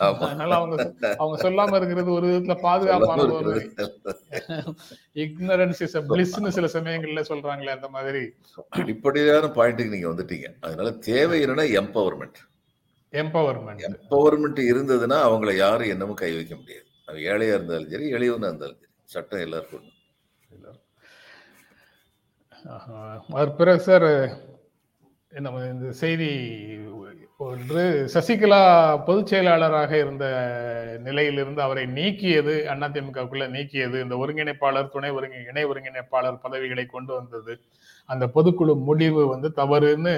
ஆமா. 0.00 0.18
அதனால 0.18 0.54
அவங்க 0.54 0.92
அவங்க 1.18 1.50
சொல்லாம 1.50 1.76
இருக்கிறது 1.76 2.12
ஒரு 2.12 2.26
விதத்துல 2.26 2.54
பாதுகாப்பான 2.60 3.32
ஒரு 3.32 3.72
இக்னரன்ஸ் 5.14 5.82
இஸ் 5.82 5.96
பிளிஸ்னு 5.96 6.48
சில 6.48 6.66
சமயங்கள்ல 6.66 7.24
சொல்றாங்களே 7.28 7.74
அந்த 7.74 7.88
மாதிரி. 7.88 8.30
அடிப்படையான 8.68 9.46
பாயிண்ட்டுக்கு 9.46 9.88
நீங்க 9.88 10.08
வந்துட்டீங்க. 10.08 10.46
அதனால 10.60 10.90
தேவை 10.90 11.44
என்னன்னா 11.44 11.80
எம்பவர்மெண்ட் 11.80 12.38
எம்பவர்மெண்ட் 13.12 13.84
எம்பவர்மெண்ட் 13.88 14.60
இருந்ததுன்னா 14.72 15.18
அவங்கள 15.28 15.56
யாரும் 15.56 15.88
என்னமும் 15.88 16.14
கை 16.14 16.34
வைக்க 16.34 16.56
முடியாது. 16.56 16.86
அவன் 17.06 17.20
ஏழையா 17.20 17.54
இருந்தாலும் 17.54 17.88
சரி 17.88 18.12
எளியவனா 18.12 18.48
இருந்தாலும் 18.48 18.80
சரி. 18.80 18.92
சட்டம் 19.04 19.40
எல்லாருக்கும். 19.40 19.86
அவர் 23.28 23.56
பிறகு 23.56 23.80
சார் 23.80 24.08
நம்ம 25.30 25.64
இந்த 25.64 25.92
செய்தி 25.92 26.28
ஒன்று 27.38 27.82
சசிகலா 28.14 28.60
பொதுச் 29.04 29.26
செயலாளராக 29.26 29.98
இருந்த 29.98 30.26
நிலையிலிருந்து 31.04 31.62
அவரை 31.62 31.84
நீக்கியது 31.86 32.54
அதிமுகவுக்குள்ள 32.66 33.46
நீக்கியது 33.48 34.02
இந்த 34.02 34.16
ஒருங்கிணைப்பாளர் 34.16 34.88
துணை 34.88 35.10
ஒருங்கி 35.10 35.36
இணை 35.48 35.64
ஒருங்கிணைப்பாளர் 35.64 36.40
பதவிகளை 36.42 36.86
கொண்டு 36.86 37.14
வந்தது. 37.14 37.54
அந்த 38.08 38.26
பொதுக்குழு 38.26 38.84
முடிவு 38.84 39.26
வந்து 39.26 39.52
தவறுன்னு 39.56 40.14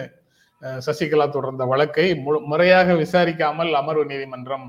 சசிகலா 0.86 1.26
தொடர்ந்த 1.30 1.64
வழக்கை 1.64 2.06
முறையாக 2.52 2.94
விசாரிக்காமல் 2.94 3.72
அமர்வு 3.80 4.04
நீதிமன்றம் 4.12 4.66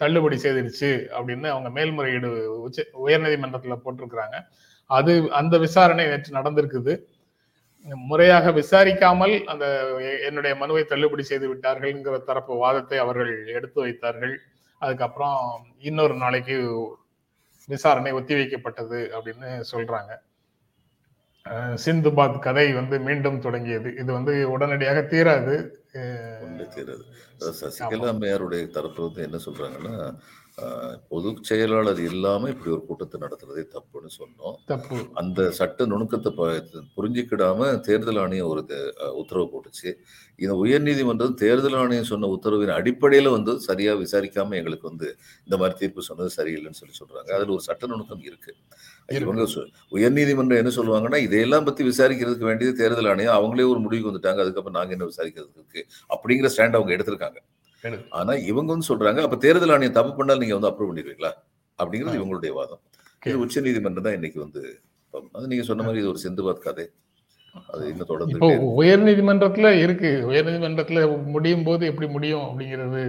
தள்ளுபடி 0.00 0.36
செய்திருச்சு 0.36 0.90
அப்படின்னு 1.16 1.48
அவங்க 1.52 1.68
மேல்முறையீடு 1.76 2.30
உச்ச 2.64 2.84
உயர்நீதிமன்றத்தில் 3.06 3.82
போட்டிருக்கிறாங்க. 3.84 4.38
அது 4.90 5.12
அந்த 5.40 5.54
விசாரணை 5.58 6.04
நேற்று 6.10 6.36
நடந்திருக்குது. 6.38 6.94
முறையாக 8.10 8.50
விசாரிக்காமல் 8.60 9.34
அந்த 9.52 9.64
என்னுடைய 10.28 10.52
மனுவை 10.62 10.84
தள்ளுபடி 10.84 11.24
செய்து 11.30 11.46
விட்டார்கள்ங்கிற 11.52 12.16
தரப்பு 12.28 12.54
வாதத்தை 12.64 12.98
அவர்கள் 12.98 13.32
எடுத்து 13.58 13.78
வைத்தார்கள். 13.84 14.34
அதுக்கப்புறம் 14.82 15.40
இன்னொரு 15.88 16.14
நாளைக்கு 16.14 16.56
விசாரணை 17.68 18.12
ஒத்திவைக்கப்பட்டது 18.12 18.98
அப்படின்னு 19.16 19.48
சொல்றாங்க. 19.72 20.12
சிந்துபாத் 21.84 22.38
கதை 22.38 22.72
வந்து 22.72 22.98
மீண்டும் 23.00 23.40
தொடங்கியது. 23.40 23.94
இது 23.94 24.12
வந்து 24.12 24.50
உடனடியாக 24.50 25.00
தீராது. 25.00 25.56
அதாவது 27.38 27.56
சசிகலா 27.60 28.08
அம்மையாருடைய 28.12 28.68
தரப்பு 28.70 29.02
வந்து 29.02 29.22
என்ன 29.22 29.38
சொல்றாங்கன்னா 29.44 29.94
பொதுச் 31.12 31.42
செயலாளர் 31.48 32.00
இல்லாம 32.10 32.48
இப்படி 32.52 32.70
ஒரு 32.74 32.82
கூட்டத்தை 32.86 33.16
நடத்துறதே 33.24 33.62
தப்புன்னு 33.74 34.10
சொன்னோம். 34.18 34.54
தப்பு. 34.70 34.98
அந்த 35.20 35.40
சட்ட 35.58 35.86
நுணுக்கத்தை 35.86 36.30
புரிஞ்சுக்கிடாம 36.96 37.68
தேர்தல் 37.88 38.20
ஆணையம் 38.22 38.48
ஒரு 38.52 38.62
உத்தரவு 39.20 39.46
போட்டுச்சு. 39.52 39.90
இந்த 40.42 40.54
உயர்நீதிமன்றம் 40.62 41.34
தேர்தல் 41.42 41.76
ஆணையம் 41.82 42.08
சொன்ன 42.12 42.30
உத்தரவின் 42.36 42.72
அடிப்படையில 42.78 43.32
வந்து 43.36 43.52
சரியா 43.68 43.92
விசாரிக்காம 44.04 44.56
எங்களுக்கு 44.60 44.90
வந்து 44.90 45.08
இந்த 45.46 45.56
மாதிரி 45.62 45.76
தீர்ப்பு 45.82 46.06
சொன்னது 46.08 46.30
சரியில்லைன்னு 46.38 46.80
சொல்லி 46.82 46.96
சொல்றாங்க. 47.00 47.30
அதுல 47.38 47.54
ஒரு 47.56 47.66
சட்ட 47.68 47.86
நுணுக்கம் 47.92 48.24
இருக்கு. 48.30 48.54
இவங்க 49.20 49.44
உயர்நீதிமன்றம் 49.98 50.62
என்ன 50.62 50.72
சொல்லுவாங்கன்னா 50.78 51.20
இதையெல்லாம் 51.26 51.68
பத்தி 51.68 51.84
விசாரிக்கிறதுக்கு 51.90 52.50
வேண்டியது 52.50 52.80
தேர்தல் 52.82 53.10
ஆணையம். 53.12 53.36
அவங்களே 53.38 53.68
ஒரு 53.74 53.82
முடிவுக்கு 53.86 54.12
வந்துட்டாங்க. 54.12 54.42
அதுக்கப்புறம் 54.46 54.78
நாங்க 54.80 54.96
என்ன 54.98 55.08
விசாரிக்கிறதுக்கு? 55.12 55.82
அப்படிங்கிற 56.14 56.50
ஸ்டாண்ட் 56.56 56.78
அவங்க 56.80 56.92
எடுத்திருக்காங்க. 56.96 57.38
எடு. 57.38 57.55
ஆனா 58.10 58.32
இவங்க 58.50 58.68
வந்து 58.72 58.88
சொல்றாங்க 58.88 59.22
அப்ப 59.22 59.36
தேர்தல் 59.36 59.70
ஆணையம் 59.70 59.92
தப்பு 59.92 60.14
பண்ணாலும் 60.14 60.40
நீங்க 60.40 60.56
வந்து 60.58 60.70
அப்ரூவ் 60.70 60.90
பண்ணிடுவீங்களா? 60.90 61.32
அப்படிங்கிறது. 61.78 62.18
இவங்களுடைய 62.20 62.52
வாதம். 62.52 62.82
இது 63.22 63.38
உச்ச 63.38 63.60
நீதிமன்றம் 63.60 64.02
தான் 64.02 64.12
இன்னைக்கு 64.12 64.40
வந்து 64.40 64.62
அது 65.34 65.46
நீங்க 65.46 65.64
சொன்ன 65.64 65.82
மாதிரி 65.82 66.00
இது 66.00 66.08
ஒரு 66.08 66.20
சிந்துபாத் 66.24 66.58
கதை. 66.58 66.86
அது 67.68 67.82
இன்னும் 67.88 68.06
தொடர்ந்து 68.06 68.34
இப்போ 68.34 68.48
உயர் 68.80 69.04
நீதிமன்றத்துல 69.04 69.68
இருக்கு. 69.84 70.10
உயர் 70.26 70.46
நீதிமன்றத்துல 70.46 71.02
முடியும் 71.26 71.64
போது 71.64 71.86
எப்படி 71.86 72.08
முடியும் 72.08 72.46
அப்படிங்கிறது 72.48 73.02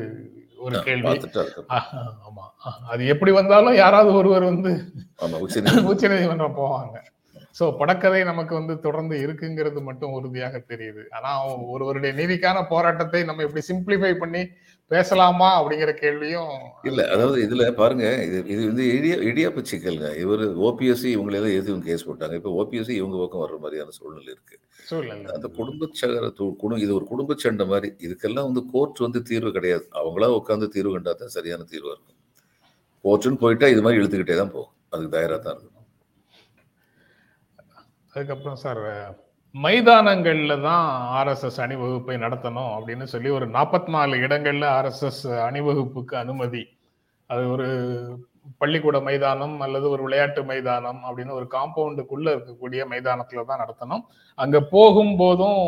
ஒரு 0.57 0.75
கேள்வி. 0.84 1.15
ஆமா. 2.27 2.46
அது 2.88 3.05
எப்படி 3.05 3.31
வந்தாலும் 3.31 3.75
யாராவது 3.75 4.13
ஒருவர் 4.13 4.43
வந்து 4.43 4.72
உச்ச 5.91 6.07
நீதிமன்றம் 6.07 6.57
போவாங்க. 6.57 6.96
சோ 7.57 7.65
படக்கதை 7.79 8.21
நமக்கு 8.29 8.53
வந்து 8.59 8.73
தொடர்ந்து 8.85 9.15
இருக்குங்கிறது 9.25 9.79
மட்டும் 9.89 10.15
உறுதியாக 10.17 10.55
தெரியுது. 10.71 11.03
ஆனா 11.17 11.29
ஒருவருடைய 11.73 12.11
நீதிக்கான 12.19 12.57
போராட்டத்தை 12.71 13.19
நம்ம 13.29 13.43
இப்படி 13.45 13.61
சிம்பிளிஃபை 13.69 14.11
பண்ணி 14.23 14.41
பேசலாமா 14.91 15.47
அப்படிங்கிற 15.59 15.91
கேள்வியும் 16.01 16.51
இல்ல 16.89 17.01
அதாவது 17.13 17.37
இதுல 17.45 17.63
பாருங்க 17.79 18.05
இது 18.27 18.37
இது 18.53 18.61
வந்து 18.69 18.83
இடியா 18.97 19.15
இடியாப்ப 19.29 19.63
சிக்கல்ங்க. 19.71 20.09
இவர் 20.23 20.43
ஓபிஎஸ்சி 20.67 21.09
இவங்களை 21.15 21.37
எல்லாம் 21.39 21.55
எது 21.59 21.71
இவங்க 21.71 21.87
கேஸ் 21.91 22.07
போட்டாங்க. 22.09 22.35
இப்ப 22.39 22.51
ஓபிஎஸ்சி 22.61 22.93
இவங்க 23.01 23.17
பக்கம் 23.21 23.43
வர்ற 23.43 23.57
மாதிரியான 23.63 23.95
சூழ்நிலை 23.97 24.31
இருக்கு. 24.35 24.57
அந்த 25.37 25.47
குடும்ப 25.57 25.89
சகர 26.01 26.27
குடும் 26.61 26.83
இது 26.83 26.91
ஒரு 26.97 27.07
குடும்ப 27.13 27.35
சண்டை 27.45 27.65
மாதிரி. 27.71 27.89
இதுக்கெல்லாம் 28.07 28.47
வந்து 28.49 28.63
கோர்ட் 28.73 29.01
வந்து 29.05 29.21
தீர்வு 29.31 29.51
கிடையாது. 29.57 29.85
அவங்களா 30.01 30.29
உட்காந்து 30.39 30.69
தீர்வு 30.75 30.93
கண்டா 30.97 31.15
தான் 31.23 31.35
சரியான 31.37 31.65
தீர்வா 31.73 31.93
இருக்கும். 31.95 32.19
கோர்ட்டுன்னு 33.05 33.41
போயிட்டா 33.45 33.69
இது 33.75 33.83
மாதிரி 33.87 34.01
இழுத்துக்கிட்டே 34.01 34.37
தான் 34.43 34.53
போகும். 34.55 34.73
அதுக்கு 34.93 35.15
தயாரா 35.17 35.39
தான் 35.47 35.55
இருக்கணும். 35.55 35.76
அதுக்கப்புறம் 38.17 38.62
சார் 38.62 38.83
மைதானங்கள்ல 39.55 40.53
தான் 40.62 40.86
ஆர்எஸ்எஸ் 41.17 41.59
அணிவகுப்பை 41.65 42.15
நடத்தணும் 42.24 42.71
அப்படின்னு 42.77 43.05
சொல்லி 43.12 43.29
ஒரு 43.38 43.45
நாற்பத்தி 43.55 43.91
நாலு 43.95 44.15
இடங்கள்ல 44.25 44.65
ஆர்எஸ்எஸ் 44.77 45.21
அணிவகுப்புக்கு 45.47 46.15
அனுமதி. 46.21 46.63
அது 47.29 47.43
ஒரு 47.55 47.67
பள்ளிக்கூட 48.62 48.97
மைதானம் 49.07 49.55
அல்லது 49.65 49.86
ஒரு 49.93 50.01
விளையாட்டு 50.05 50.41
மைதானம் 50.51 51.00
அப்படின்னு 51.07 51.38
ஒரு 51.39 51.47
காம்பவுண்டுக்குள்ள 51.55 52.27
இருக்கக்கூடிய 52.36 52.81
மைதானத்துல 52.93 53.45
தான் 53.50 53.62
நடத்தணும். 53.63 54.03
அங்க 54.39 54.57
போகும்போதும் 54.75 55.63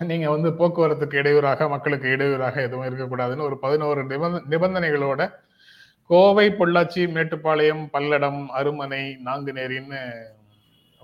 நீங்க 0.00 0.28
வந்து 0.34 0.50
போக்குவரத்துக்கு 0.60 1.20
இடையூறாக 1.22 1.68
மக்களுக்கு 1.74 2.06
இடையூறாக 2.14 2.56
எதுவும் 2.66 2.88
இருக்கக்கூடாதுன்னு 2.88 3.48
ஒரு 3.48 3.58
பதினோரு 3.64 4.02
நிபந்த 4.12 4.40
நிபந்தனைகளோட 4.54 5.22
கோவை 6.10 6.46
பொள்ளாச்சி 6.60 7.02
மேட்டுப்பாளையம் 7.16 7.84
பல்லடம் 7.94 8.40
அருமனை 8.60 9.02
நாங்குநேரின்னு 9.28 10.00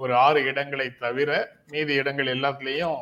ஒரு 0.02 0.12
ஆறு 0.25 0.40
இடங்களை 0.50 0.87
தவிர 1.05 1.31
மீதி 1.73 1.93
இடங்கள் 2.00 2.33
எல்லாத்துலேயும் 2.35 3.00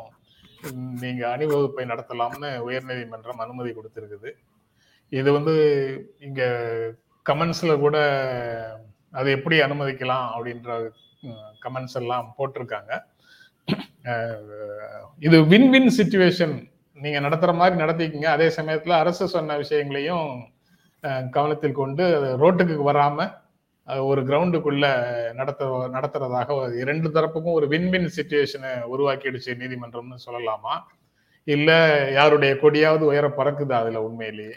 நீங்க 1.03 1.23
அணிவகுப்பை 1.35 1.85
நடத்தலாம்னு 1.93 2.51
உயர்நீதிமன்றம் 2.69 3.43
அனுமதி 3.45 3.71
கொடுத்திருக்குது. 3.73 4.31
இது 5.13 5.29
வந்து 5.37 5.55
இங்க 6.27 6.43
கமெண்ட்ஸ்ல 7.27 7.73
கூட 7.85 7.97
அதை 9.19 9.29
எப்படி 9.37 9.57
அனுமதிக்கலாம் 9.67 10.27
அப்படின்ற 10.35 10.71
கமெண்ட்ஸ் 11.65 11.99
எல்லாம் 12.01 12.27
போட்டிருக்காங்க. 12.39 12.93
இது 15.27 15.37
வின் 15.53 15.71
வின் 15.75 15.91
சுச்சுவேஷன் 15.99 16.57
நீங்க 17.05 17.19
நடத்துற 17.27 17.53
மாதிரி 17.61 17.77
நடத்திக்கிங்க. 17.83 18.29
அதே 18.37 18.49
சமயத்துல 18.59 18.99
அரசு 19.03 19.25
சொன்ன 19.37 19.57
விஷயங்களையும் 19.63 20.29
கவனத்தில் 21.37 21.81
கொண்டு 21.81 22.05
அது 22.19 22.29
ரோட்டுக்கு 22.43 22.77
வராம 22.91 23.27
ஒரு 23.89 24.21
கிரவுண்டுக்குள்ள 24.23 24.87
நடத்த 25.35 25.65
நடத்துறதாக 25.93 26.51
இரண்டு 26.83 27.09
தரப்புக்கும் 27.09 27.57
ஒரு 27.59 27.67
வின்வின் 27.69 28.09
சுச்சுவேஷனை 28.17 28.73
உருவாக்கிடுச்சு 28.95 29.53
நீதிமன்றம்னு 29.63 30.19
சொல்லலாமா? 30.27 30.75
இல்ல 31.47 31.71
யாருடைய 32.13 32.53
கொடியாவது 32.55 33.05
உயர 33.11 33.27
பறக்குதா 33.39 33.77
அதுல 33.83 34.03
உண்மையிலேயே? 34.03 34.57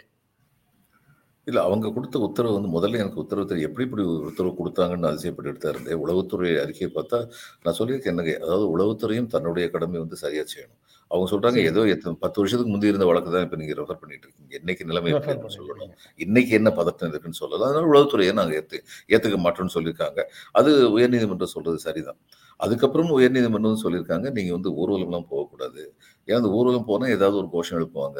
இல்ல 1.46 1.62
அவங்க 1.62 1.92
கொடுத்த 1.92 2.18
உத்தரவு 2.18 2.54
வந்து 2.54 2.70
முதல்ல 2.76 2.98
எனக்கு 2.98 3.22
உத்தரவு 3.22 3.46
தெரியும். 3.46 3.68
எப்படி 3.70 3.86
இப்படி 3.88 4.02
உத்தரவு 4.30 4.52
கொடுத்தாங்கன்னு 4.58 5.10
அதிசயப்பட்டு 5.10 5.50
எடுத்தா 5.52 5.68
இருந்தேன் 5.68 6.02
உளவுத்துறை 6.04 6.50
அறிக்கையை 6.64 6.90
பார்த்தா 6.96 7.18
நான் 7.64 7.78
சொல்லியிருக்கேன் 7.80 8.14
என்னங்க 8.14 8.34
அதாவது 8.44 8.66
உளவுத்துறையும் 8.76 9.32
தன்னுடைய 9.36 9.66
கடமை 9.70 9.98
வந்து 9.98 10.16
சரியா 10.24 10.44
செய்யணும். 10.54 10.80
அவங்க 11.12 11.26
சொல்றாங்க. 11.32 11.60
ஏதோ 11.70 11.82
பத்து 12.24 12.40
வருஷத்துக்கு 12.40 12.72
முந்தி 12.74 12.90
இருந்த 12.92 13.06
வழக்கு 13.10 13.30
தான் 13.34 13.44
இப்ப 13.46 13.56
நீங்க 13.62 13.74
ரெஃபர் 13.80 14.00
பண்ணிட்டு 14.02 14.26
இருக்கீங்க 14.26 14.54
இன்னைக்கு 14.62 14.84
நிலைமை 14.90 15.12
சொல்லணும் 15.12 15.46
பண்ணிருக்கீங்க. 15.46 15.96
இன்னைக்கு 16.26 16.52
என்ன 16.58 16.70
பதட்டம் 16.80 17.10
இருக்குன்னு 17.12 17.40
சொல்லலாம். 17.42 17.68
அதனால 17.70 17.90
உளவுத்துறையை 17.92 18.34
நாங்க 18.40 18.54
ஏத்து 18.60 18.78
ஏத்துக்க 19.14 19.38
மாட்டோம்னு 19.46 19.74
சொல்லியிருக்காங்க. 19.76 20.20
அது 20.60 20.72
உயர்நீதிமன்றம் 20.98 21.54
சொல்றது 21.56 21.80
சரிதான். 21.86 22.20
அதுக்கப்புறம் 22.64 23.10
உயர்நீதிமன்றம் 23.16 23.82
சொல்லியிருக்காங்க 23.82 24.26
நீங்கள் 24.36 24.56
வந்து 24.56 24.70
ஊர்வலம்லாம் 24.80 25.26
போகக்கூடாது. 25.32 25.82
ஏன்னா 26.28 26.38
அந்த 26.40 26.50
ஊர்வலம் 26.56 26.86
போனால் 26.88 27.12
ஏதாவது 27.16 27.36
ஒரு 27.40 27.48
கோஷம் 27.54 27.76
எழுப்புவாங்க. 27.78 28.18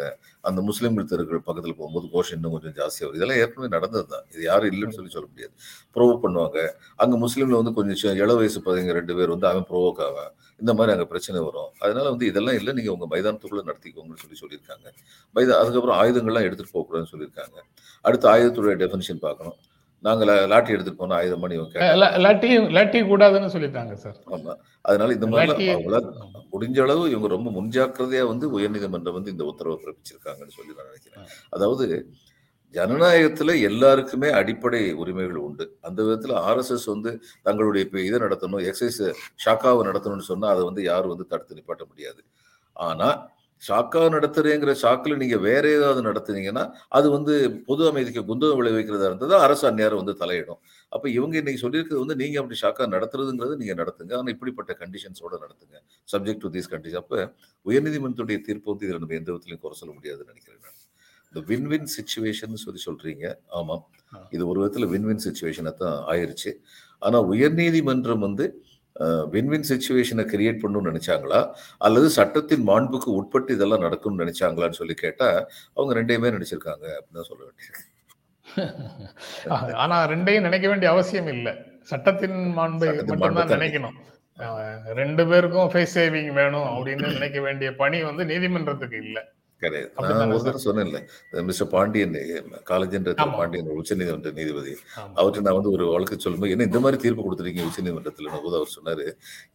அந்த 0.48 0.60
முஸ்லீம் 0.68 0.96
தெருக்கள் 1.10 1.42
பக்கத்தில் 1.48 1.76
போகும்போது 1.80 2.06
கோஷம் 2.14 2.36
இன்னும் 2.38 2.54
கொஞ்சம் 2.54 2.74
ஜாஸ்தியாக 2.78 3.06
வரும் 3.06 3.18
இதெல்லாம் 3.18 3.40
ஏற்கனவே 3.42 3.68
நடந்தது 3.76 4.06
தான் 4.12 4.24
இது 4.32 4.42
யாரும் 4.50 4.70
இல்லைன்னு 4.72 4.96
சொல்லி 4.98 5.12
சொல்ல 5.16 5.26
முடியாது. 5.32 5.52
ப்ரோவோ 5.96 6.14
பண்ணுவாங்க. 6.24 6.58
அங்கே 7.04 7.18
முஸ்லீமில் 7.24 7.58
வந்து 7.60 7.74
கொஞ்சம் 7.78 8.18
இள 8.22 8.30
வயசு 8.40 8.60
பதவிங்க 8.68 8.94
ரெண்டு 9.00 9.16
பேர் 9.18 9.32
வந்து 9.34 9.48
அவன் 9.52 9.66
ப்ரோவோக் 9.72 10.00
ஆவான். 10.06 10.32
இந்த 10.62 10.72
மாதிரி 10.78 10.94
அங்கே 10.94 11.08
பிரச்சனை 11.12 11.38
வரும். 11.48 11.70
அதனால 11.84 12.06
வந்து 12.14 12.26
இதெல்லாம் 12.30 12.56
இல்லை 12.60 12.74
நீங்கள் 12.78 12.94
உங்கள் 12.96 13.10
மைதானத்துக்குள்ளே 13.14 13.64
நடத்திக்கோங்கன்னு 13.70 14.22
சொல்லி 14.24 14.38
சொல்லியிருக்காங்க. 14.42 14.86
மைதா 15.36 15.58
அதுக்கப்புறம் 15.62 15.98
ஆயுதங்கள்லாம் 16.00 16.46
எடுத்துகிட்டு 16.48 16.76
போகக்கூடாதுன்னு 16.76 17.12
சொல்லியிருக்காங்க. 17.14 17.58
அடுத்து 18.04 18.28
ஆயுதத்துடைய 18.34 18.76
டெஃபினிஷன் 18.84 19.22
பார்க்கணும். 19.26 19.58
நாங்க 20.04 20.24
லாட்டி 20.52 20.74
எடுத்துட்டு 20.74 21.00
போனா 21.00 21.16
ஆயுதம் 21.16 21.42
பண்ணி 21.42 21.56
லட்டி 22.24 22.50
லட்டி 22.76 23.00
கூடாதுன்னு 23.10 23.50
சொல்லிட்டாங்க 23.54 23.94
சார். 24.04 24.18
ஆமா. 24.36 24.52
அதனால 24.84 25.14
இந்த 25.16 25.26
மாதிரி 25.32 25.66
முடிஞ்ச 26.52 26.78
அளவு 26.82 27.02
இவங்க 27.10 27.28
ரொம்ப 27.28 27.48
முன்ஜாக்கிரதையா 27.50 28.24
வந்து 28.30 28.46
உயர்நீதிமன்றம் 28.58 29.16
வந்து 29.18 29.30
இந்த 29.30 29.44
உத்தரவை 29.44 29.76
பிறப்பிச்சிருக்காங்கன்னு 29.82 30.56
சொல்லி 30.58 30.72
நான் 30.78 30.90
நினைக்கிறேன். 30.90 31.26
அதாவது 31.50 31.86
ஜனநாயகத்துல 32.74 33.54
எல்லாருக்குமே 33.68 34.28
அடிப்படை 34.30 34.80
உரிமைகள் 34.94 35.40
உண்டு. 35.46 35.64
அந்த 35.82 36.00
விதத்துல 36.02 36.34
ஆர்எஸ்எஸ் 36.48 36.86
வந்து 36.86 37.10
தங்களுடைய 37.42 37.86
இப்ப 37.86 38.00
இதை 38.00 38.18
நடத்தணும் 38.20 38.64
எக்ஸசைஸ் 38.68 39.00
ஷாக்காவை 39.44 39.82
நடத்தணும்னு 39.88 40.28
சொன்னா 40.28 40.48
அதை 40.48 40.64
வந்து 40.64 40.82
யாரும் 40.84 41.12
வந்து 41.14 41.26
தடுத்து 41.26 41.58
நிப்பாட்ட 41.58 41.84
முடியாது. 41.88 42.20
ஆனா 42.76 43.08
ஷாக்கா 43.62 44.02
நடத்துறேங்கிற 44.14 44.72
ஷாக்கில் 44.82 45.16
நீங்க 45.16 45.36
வேற 45.36 45.64
ஏதாவது 45.70 46.00
நடத்துனீங்கன்னா 46.08 46.64
அது 46.88 47.10
வந்து 47.10 47.34
பொது 47.66 47.82
அமைதிக்கு 47.88 48.22
குந்தகம் 48.30 48.60
விளைவிக்கிறதா 48.60 49.08
இருந்தது 49.10 49.34
அரசு 49.36 49.64
அந்நேரம் 49.70 50.00
வந்து 50.02 50.14
தலையிடும். 50.22 50.60
அப்ப 50.88 51.08
இவங்க 51.08 51.36
இன்னைக்கு 51.36 51.62
சொல்லியிருக்கிறது 51.64 52.02
வந்து 52.04 52.16
நீங்க 52.16 52.38
அப்படி 52.40 52.58
ஷாக்கா 52.62 52.86
நடத்துறதுங்கிறது 52.94 53.56
நீங்க 53.56 53.74
நடத்துங்க. 53.74 54.12
ஆனா 54.16 54.30
இப்படிப்பட்ட 54.30 54.72
கண்டிஷன்ஸோட 54.82 55.34
நடத்துங்க. 55.44 55.76
சப்ஜெக்ட் 56.12 56.42
டு 56.44 56.50
தீஸ் 56.56 56.70
கண்டிஷன் 56.74 57.02
அப்ப 57.04 57.34
உயர்நீதிமன்றத்துடைய 57.66 58.40
தீர்ப்பு 58.48 58.70
வந்து 58.72 58.86
இதில் 58.86 58.98
நம்ம 58.98 59.14
எந்த 59.14 59.30
விதத்திலையும் 59.32 59.64
குறை 59.66 59.76
சொல்ல 59.82 59.94
முடியாதுன்னு 59.94 60.32
நினைக்கிறேன் 60.32 60.62
நான். 60.62 60.78
இந்த 61.34 61.40
வின்-வின் 61.50 61.88
சுச்சுவேஷன் 61.96 62.62
சொல்லி 62.64 62.80
சொல்றீங்க. 62.88 63.26
ஆமாம் 63.58 63.82
இது 64.30 64.42
ஒரு 64.48 64.58
விதத்துல 64.62 64.86
வின்-வின் 64.94 65.24
சுச்சுவேஷனை 65.26 65.72
தான் 65.82 65.98
ஆயிருச்சு. 66.12 66.50
ஆனா 67.02 67.18
உயர்நீதிமன்றம் 67.32 68.18
வந்து 68.18 68.46
வின்-வின் 69.34 69.68
சுச்சுவேஷனை 69.68 70.24
கிரியேட் 70.32 70.60
பண்ணணும்னு 70.62 70.90
நினைச்சாங்களா? 70.90 71.40
அல்லது 71.78 72.08
சட்டத்தின் 72.18 72.66
மாண்புக்கு 72.68 73.10
உட்பட்டு 73.20 73.54
இதெல்லாம் 73.54 73.84
நடக்கும்னு 73.86 74.22
நினைச்சாங்களான்னு 74.24 74.80
சொல்லி 74.80 74.96
கேட்டா 75.04 75.28
அவங்க 75.74 75.92
ரெண்டையுமே 76.00 76.34
நினைச்சிருக்காங்க 76.36 76.86
அப்படின்னு 76.98 77.28
சொல்ல 77.30 77.42
வேண்டியது. 77.48 77.86
ஆனா 79.82 79.96
ரெண்டையும் 80.12 80.46
நினைக்க 80.48 80.66
வேண்டிய 80.68 80.90
அவசியம் 80.94 81.32
இல்ல. 81.36 81.48
சட்டத்தின் 81.90 82.38
மாண்பை 82.58 82.88
மட்டும்தான் 83.06 83.54
நினைக்கணும். 83.56 83.98
ரெண்டு 85.00 85.22
பேருக்கும் 85.30 85.70
ஃபேஸ் 85.72 85.94
சேவிங் 85.98 86.32
வேணும் 86.40 86.68
அப்படின்னு 86.74 87.06
நினைக்க 87.16 87.38
வேண்டிய 87.46 87.70
பணி 87.82 87.98
வந்து 88.08 88.24
நீதிமன்றத்துக்கு 88.32 88.98
இல்ல. 89.06 89.18
கிடையாது 89.62 89.88
நான் 90.12 90.32
ஒரு? 90.32 90.42
தடவை 90.42 90.60
சொன்னேன்ல 90.64 90.98
மிஸ்டர் 91.48 91.70
பாண்டியன் 91.72 92.14
காலேஜ் 92.70 92.94
ஆமா. 93.16 93.32
பாண்டியன் 93.36 93.70
உச்சநீதிமன்ற 93.76 94.32
நீதிபதி 94.38 94.72
ஆமா. 94.96 95.12
அவர்கிட்ட 95.16 95.44
நான் 95.46 95.58
வந்து 95.58 95.72
ஒரு 95.72 95.86
வழக்கு 95.90 96.18
சொல்லும்போது 96.18 96.54
என்ன 96.54 96.68
இந்த 96.70 96.80
மாதிரி 96.84 97.00
தீர்ப்பு 97.04 97.24
கொடுத்துருக்கீங்க 97.24 97.68
உச்சநீதிமன்றத்தில் 97.68 98.32
போது 98.38 98.56
அவர் 98.58 98.74
சொன்னாரு 98.76 99.06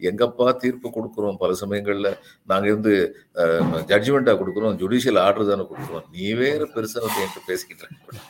எங்கப்பா 0.09 0.47
தீர்ப்பு 0.63 0.89
கொடுக்குறோம் 0.95 1.39
பல 1.41 1.53
சமயங்கள்ல 1.61 2.11
நாங்க 2.49 2.73
வந்து 2.73 2.93
ஜட்ஜ்மெண்டா 3.91 4.35
கொடுக்குறோம் 4.39 4.79
ஜுடிஷியல் 4.81 5.21
ஆர்டர் 5.23 5.51
தானே 5.51 5.65
கொடுக்குறோம் 5.71 6.07
நீ 6.15 6.27
வேற 6.41 6.67
பெருசா 6.75 6.99
வந்து 7.05 7.23
என்கிட்ட 7.23 7.43
பேசிக்கிட்டு 7.49 7.85
இருக்க. 7.85 8.21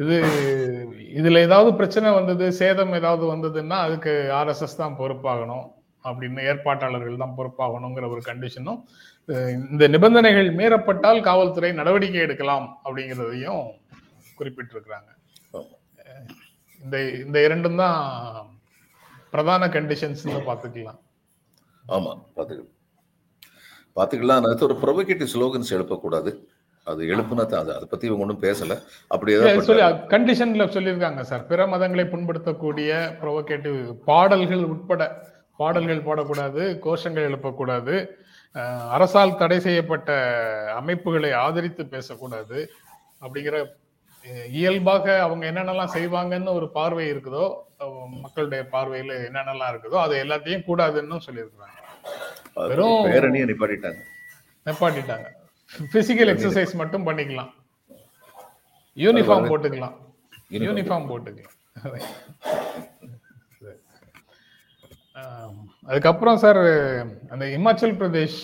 இது 0.00 0.16
இதுல 1.18 1.42
ஏதாவது 1.44 1.70
பிரச்சனை 1.78 2.08
வந்தது 2.16 2.46
சேதம் 2.58 2.92
ஏதாவது 2.94 3.24
வந்ததுன்னா 3.30 3.76
அதுக்கு 3.84 4.12
ஆர்எஸ்எஸ் 4.38 4.80
தான் 4.80 4.98
பொறுப்பாகணும் 4.98 5.64
அப்படின்னு 6.08 6.40
ஏற்பாட்டாளர்கள் 6.50 7.22
தான் 7.24 7.36
பொறுப்பாகணுங்கிற 7.38 8.08
ஒரு 8.14 8.22
கண்டிஷனும் 8.30 8.80
இந்த 9.72 9.84
நிபந்தனைகள் 9.94 10.50
மீறப்பட்டால் 10.60 11.20
காவல்துறை 11.28 11.70
நடவடிக்கை 11.80 12.20
எடுக்கலாம் 12.26 12.66
அப்படிங்கிறதையும் 12.84 13.64
குறிப்பிட்டிருக்கிறாங்க. 14.38 15.10
இந்த 16.84 16.96
இந்த 17.24 17.38
இரண்டும் 17.46 17.80
தான் 17.82 18.00
பிரதான 19.32 19.68
கண்டிஷன்ஸ் 19.76 20.24
பார்த்துக்கலாம். 20.48 21.00
ஆமா 21.84 22.12
பாத்துக்கலாம் 22.36 22.72
பாத்துக்கலாம் 23.96 24.42
நான் 24.44 24.64
ஒரு 24.68 24.76
ப்ரொவோகேட்டிவ் 24.84 25.32
ஸ்லோகன்ஸ் 25.34 25.74
எழுப்பக்கூடாது. 25.76 26.30
அது 26.90 27.02
எழுப்புனா 27.12 27.44
அது. 27.60 27.72
அதை 27.76 27.86
பத்தி 27.92 28.06
இவங்க 28.08 28.24
ஒன்றும் 28.24 28.42
பேசல. 28.44 28.72
அப்படி 29.14 29.32
ஏதாவது 29.36 29.68
சொல்லி 29.68 29.84
கண்டிஷன்ல 30.12 30.66
சொல்லியிருக்காங்க 30.74 31.22
சார். 31.30 31.42
பிற 31.50 31.66
மதங்களை 31.72 32.04
புண்படுத்தக்கூடிய 32.12 32.90
ப்ரொவோகேட்டிவ் 33.22 33.78
பாடல்கள் 34.10 34.62
உட்பட 34.74 35.02
பாடல்கள் 35.56 36.06
பாடக்கூடாது 36.08 36.62
கோஷங்கள் 36.84 37.28
எழுப்பக்கூடாது 37.30 37.94
அரசால் 38.96 39.38
தடை 39.40 39.58
செய்யப்பட்ட 39.60 40.10
அமைப்புகளை 40.80 41.32
ஆதரித்து 41.44 41.82
பேசக்கூடாது 41.94 42.58
அப்படிங்கிற 43.24 43.56
இயல்பாக 44.60 45.06
அவங்க 45.24 45.42
என்னென்னலாம் 45.50 45.94
செய்வாங்கன்னு 45.96 46.56
ஒரு 46.58 46.68
பார்வை 46.76 47.06
இருக்குதோ 47.12 47.44
மக்களுடைய 48.24 48.62
பார்வையில 48.72 49.18
என்னென்னலாம் 49.28 49.72
இருக்குதோ 49.72 49.98
அது 50.04 50.14
எல்லாத்தையும் 50.24 50.66
கூடாதுன்னு 50.68 51.26
சொல்லியிருக்காங்க 51.26 51.74
அது 52.58 52.68
வெறும் 52.70 53.06
பேரணியை 53.14 53.46
நிப்பாட்டிட்டாங்க. 53.50 54.00
நிப்பாட்டிட்டாங்க. 54.66 55.26
பிசிக்கல் 55.94 56.30
எக்ஸசைஸ் 56.32 56.72
மட்டும் 56.80 57.06
பண்ணிக்கலாம். 57.08 57.50
யூனிஃபார்ம் 59.04 59.48
போட்டுக்கலாம். 59.50 59.96
Uniform 60.50 60.66
யூனிஃபார்ம் 60.68 61.08
போட்டுக்கலாம். 61.10 61.56
அதுக்கப்புறம் 65.88 66.40
சார் 66.44 66.60
அந்த 67.32 67.44
இமாச்சல் 67.56 67.98
பிரதேஷ் 68.00 68.40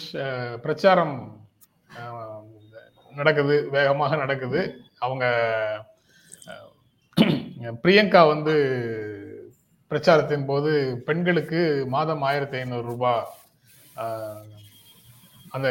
பிரச்சாரம் 0.64 1.14
நடக்குது 3.12 3.56
வேகமாக 3.76 4.16
நடக்குது. 4.16 4.60
அவங்க 4.98 5.24
பிரியங்கா 7.82 8.20
வந்து 8.28 8.54
பிரச்சாரத்தின் 9.90 10.46
போது 10.46 10.70
பெண்களுக்கு 11.08 11.60
மாதம் 11.94 12.22
ஆயிரத்தி 12.28 12.56
ஐநூறு 12.58 12.84
ரூபாய் 12.86 13.26
அந்த 15.56 15.68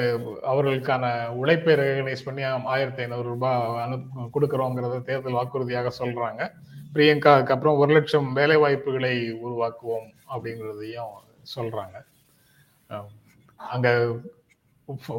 அவர்களுக்கான 0.52 1.06
உழைப்பை 1.40 1.76
ரெகனைஸ் 1.82 2.26
பண்ணி 2.28 2.44
ஆயிரத்தி 2.74 3.02
ஐநூறு 3.06 3.28
ரூபாய் 3.34 3.82
அனு 3.86 3.96
கொடுக்குறோங்கிறத 4.36 5.00
தேர்தல் 5.10 5.38
வாக்குறுதியாக 5.40 5.92
சொல்றாங்க. 6.00 6.42
பிரியங்காவுக்கு 6.96 7.54
அப்புறம் 7.56 7.80
ஒரு 7.82 7.92
லட்சம் 7.98 8.30
வேலை 8.40 8.58
வாய்ப்புகளை 8.64 9.14
உருவாக்குவோம் 9.46 10.08
அப்படிங்கிறதையும் 10.34 11.14
சொல்றாங்க. 11.56 11.98
அங்க 13.60 13.90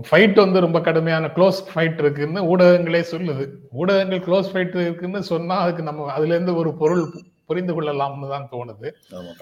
ஃபைட் 0.08 0.38
வந்து 0.44 0.58
ரொம்ப 0.64 0.78
கடுமையான 0.86 1.26
க்ளோஸ் 1.36 1.58
ஃபைட் 1.70 2.00
இருக்குன்னு 2.04 2.40
ஊடகங்களே 2.52 3.02
சொல்லுது. 3.12 3.44
ஊடகங்கள் 3.80 4.24
க்ளோஸ் 4.26 4.50
ஃபைட் 4.52 4.74
இருக்குன்னு 4.86 5.22
சொன்னா 5.32 5.56
அதுக்கு 5.64 5.82
நம்ம 5.88 6.10
அதுல 6.16 6.34
இருந்து 6.36 6.54
ஒரு 6.62 6.72
பொருள் 6.82 7.04
புரிந்து 7.50 7.72
கொள்ளலாம்னு 7.76 8.28
தான் 8.34 8.50
தோணுது. 8.52 8.88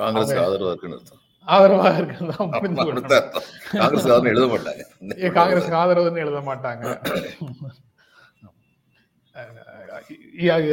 காங்கிரஸ் 0.01 0.35
ஆதரவா 0.45 0.71
இருக்குன்னு 0.73 1.19
ஆதரவாக 1.49 1.99
இருக்குன்னு 2.01 2.35
எழுத 4.33 4.47
மாட்டாங்க. 4.55 4.83
ஏன் 5.25 5.37
காங்கிரஸ் 5.41 5.71
ஆதரவுன்னு 5.83 6.25
எழுத 6.27 6.41
மாட்டாங்க. 6.51 6.85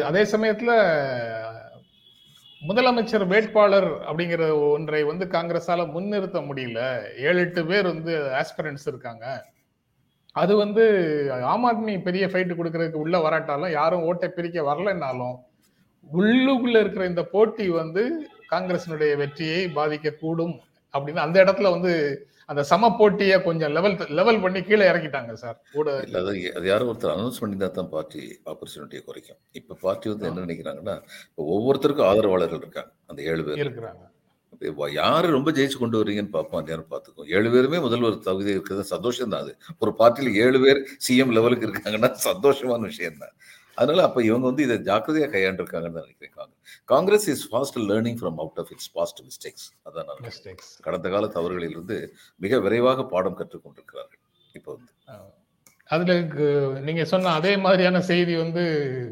அதே 0.03 0.23
சமயத்துல 0.35 0.71
முதலமைச்சர் 2.61 3.25
வேட்பாளர் 3.27 3.89
அப்படிங்கிற 4.09 4.43
ஒன்றை 4.71 5.03
வந்து 5.03 5.25
காங்கிரஸால 5.25 5.81
முன்னிறுத்த 5.95 6.39
முடியல. 6.49 6.79
ஏழு 7.17 7.39
எட்டு 7.39 7.65
பேர் 7.65 7.85
வந்து 7.85 8.13
ஆஸ்பிரன்ஸ் 8.31 8.85
இருக்காங்க. 8.85 9.25
அது 10.31 10.55
வந்து 10.55 10.83
ஆம் 11.43 11.65
ஆத்மி 11.65 12.01
பெரிய 12.01 12.27
ஃபைட்டு 12.27 12.57
கொடுக்கறதுக்கு 12.57 13.03
உள்ள 13.03 13.19
வராட்டாலும் 13.19 13.71
யாரும் 13.71 14.01
ஓட்டை 14.01 14.29
பிரிக்க 14.29 14.61
வரலைன்னாலும் 14.61 15.37
உள்ளுக்குள்ள 16.11 16.79
இருக்கிற 16.79 17.05
இந்த 17.05 17.23
போட்டி 17.23 17.69
வந்து 17.69 18.03
காங்கிரசினுடைய 18.51 19.17
வெற்றியை 19.17 19.61
பாதிக்க 19.75 20.11
கூடும் 20.15 20.55
அப்படின்னு 20.93 21.25
அந்த 21.25 21.37
இடத்துல 21.43 21.71
வந்து 21.75 21.91
அந்த 22.49 22.61
சம 22.63 22.89
போட்டியை 22.97 23.37
கொஞ்சம் 23.39 23.71
லெவல் 23.77 23.95
லெவல் 24.19 24.41
பண்ணி 24.43 24.59
கீழே 24.67 24.83
இறக்கிட்டாங்க 24.91 25.33
சார். 25.41 25.57
இல்ல 26.05 26.19
அது 26.57 26.67
யாரும் 26.69 26.89
ஒருத்தர் 26.91 27.13
அனௌன்ஸ் 27.15 27.39
பண்ணி 27.41 27.57
தான் 27.59 27.89
பார்ட்டி 27.95 28.21
ஆப்பர்ச்சுனிட்டியை 28.51 29.01
குறைக்கும். 29.03 29.39
இப்ப 29.51 29.77
பார்ட்டி 29.81 30.11
வந்து 30.13 30.29
என்ன 30.29 30.45
நினைக்கிறாங்கன்னா 30.45 30.95
இப்ப 31.29 31.47
ஒவ்வொருத்தருக்கும் 31.55 32.09
ஆதரவாளர்கள் 32.11 32.63
இருக்காங்க 32.63 32.91
அந்த 33.09 33.19
ஏழு 33.31 33.43
பேர். 33.47 33.61
இருக்கிறாங்க. 33.63 34.03
யாரு 34.99 35.27
ரொம்ப 35.35 35.49
ஜெயிச்சு 35.57 35.77
கொண்டு 35.81 35.99
வர்றீங்கன்னு 35.99 36.35
பார்ப்போம் 36.35 36.67
நேரம் 36.69 36.91
பார்த்துக்கோ 36.93 37.25
ஏழு 37.37 37.49
பேருமே 37.55 37.79
முதல்வர் 37.79 38.15
தகுதி 38.29 38.49
இருக்கிறது 38.55 38.83
சந்தோஷம் 38.93 39.33
தான் 39.33 39.43
அது. 39.45 39.53
ஒரு 39.81 39.91
பார்ட்டியில 39.99 40.33
ஏழு 40.45 40.59
பேர் 40.63 40.79
சிஎம் 41.07 41.33
லெவலுக்கு 41.37 41.67
இருக்காங்கன்னா 41.67 42.11
சந்தோஷமான 42.29 42.81
விஷயம் 42.91 43.21
தான் 43.23 43.35
அதனால 43.79 44.03
அப்ப 44.07 44.23
இவங்க 44.27 44.45
வந்து 44.49 44.63
இதை 44.67 44.77
ஜாக்கிரதையா 44.89 45.27
கையாண்டிருக்காங்கன்னு 45.33 45.97
நினைக்கிறேன். 46.01 46.35
Congress 46.39 46.85
Congress 46.93 47.27
is 47.33 47.43
fast 47.51 47.79
learning 47.89 48.19
from 48.21 48.39
out 48.43 48.59
of 48.61 48.71
its 48.75 48.91
past 48.97 49.19
mistakes 49.25 49.67
அதான் 49.87 50.21
மிஸ்டேக்ஸ் 50.27 50.69
கடந்த 50.87 51.09
கால 51.09 51.25
தவறுகளிலிருந்து 51.37 51.97
மிக 52.45 52.59
விரைவாக 52.59 53.05
பாடம் 53.13 53.39
கற்றுக்கொண்டிருக்கிறார்கள். 53.39 54.21
இப்போ 54.53 54.71
வந்து. 54.77 54.93
அதுல 55.95 56.13
நீங்க 56.87 57.03
சொன்ன 57.11 57.33
அதே 57.39 57.51
மாதிரியான 57.65 58.01
செய்தி 58.11 58.33
வந்து 58.43 58.63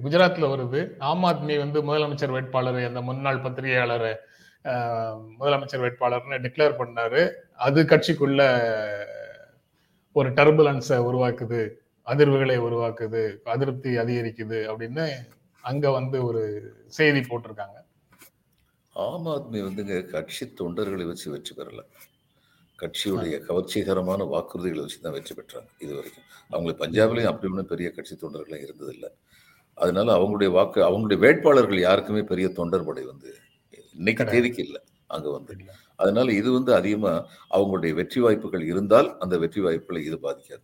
குஜராத்ல 0.04 0.48
வருது. 0.54 0.82
ஆம் 1.10 1.24
ஆத்மி 1.24 1.56
வந்து 1.58 1.80
முதலமைச்சர் 1.90 2.36
வேட்பாளர் 2.38 2.80
அந்த 2.88 3.02
முன்னாள் 3.10 3.44
பத்திரிகையாளர் 3.46 4.10
முதலமைச்சர் 5.40 5.84
வேட்பாளர்னு 5.86 6.44
டிக்ளேர் 6.46 6.80
பண்ணாரு. 6.82 7.22
அது 7.68 7.80
கட்சிக்குள்ள 7.84 8.42
ஒரு 10.20 10.30
டர்புலன்ஸை 10.40 10.98
உருவாக்குது. 11.10 11.62
அதிர்வுகளை 12.08 12.58
உருவாக்குது 12.68 13.22
அதிருப்தி 13.54 13.92
அதிகரிக்குது 14.04 14.60
அப்படின்னு 14.72 15.06
அங்க 15.64 15.86
வந்து 16.00 16.18
ஒரு 16.30 16.42
செய்தி 16.98 17.22
போட்டிருக்காங்க. 17.30 17.78
ஆம் 18.96 19.30
ஆத்மி 19.36 19.60
வந்துங்க 19.68 19.96
கட்சி 20.14 20.46
தொண்டர்களை 20.60 21.06
வச்சு 21.12 21.28
வெற்றி 21.34 21.54
பெறல. 21.58 21.82
கட்சியுடைய 22.80 23.36
கவர்ச்சிகரமான 23.48 24.22
வாக்குறுதிகளை 24.34 24.82
வச்சு 24.86 25.00
தான் 25.06 25.16
வெற்றி 25.18 25.34
பெற்றாங்க 25.38 25.70
இது 25.86 25.94
வரைக்கும். 25.98 26.28
அவங்களுக்கு 26.52 26.84
பஞ்சாப்லயும் 26.84 27.32
அப்படி 27.32 27.50
ஒன்றும் 27.52 27.72
பெரிய 27.74 27.90
கட்சி 27.98 28.16
தொண்டர்களும் 28.24 28.64
இருந்ததில்லை 28.66 29.10
அதனால 29.78 30.08
அவங்களுடைய 30.18 30.50
வாக்கு 30.58 30.80
அவங்களுடைய 30.88 31.20
வேட்பாளர்கள் 31.26 31.82
யாருக்குமே 31.88 32.22
பெரிய 32.32 32.48
தொண்டர் 32.60 32.88
படை 32.90 33.04
வந்து 33.12 33.32
இன்னைக்கு. 33.96 34.24
தேதிக்கு 34.34 34.62
இல்லை 34.68 34.82
அங்க 35.10 35.28
வந்து. 35.38 35.54
அதனால 36.04 36.28
இது 36.40 36.50
வந்து 36.58 36.72
அதிகமா 36.80 37.12
அவங்களுடைய 37.56 37.94
வெற்றி 38.00 38.20
வாய்ப்புகள் 38.26 38.64
இருந்தால் 38.72 39.10
அந்த 39.24 39.36
வெற்றி 39.44 39.62
வாய்ப்புகளை 39.66 40.02
இது 40.10 40.18
பாதிக்காது. 40.28 40.64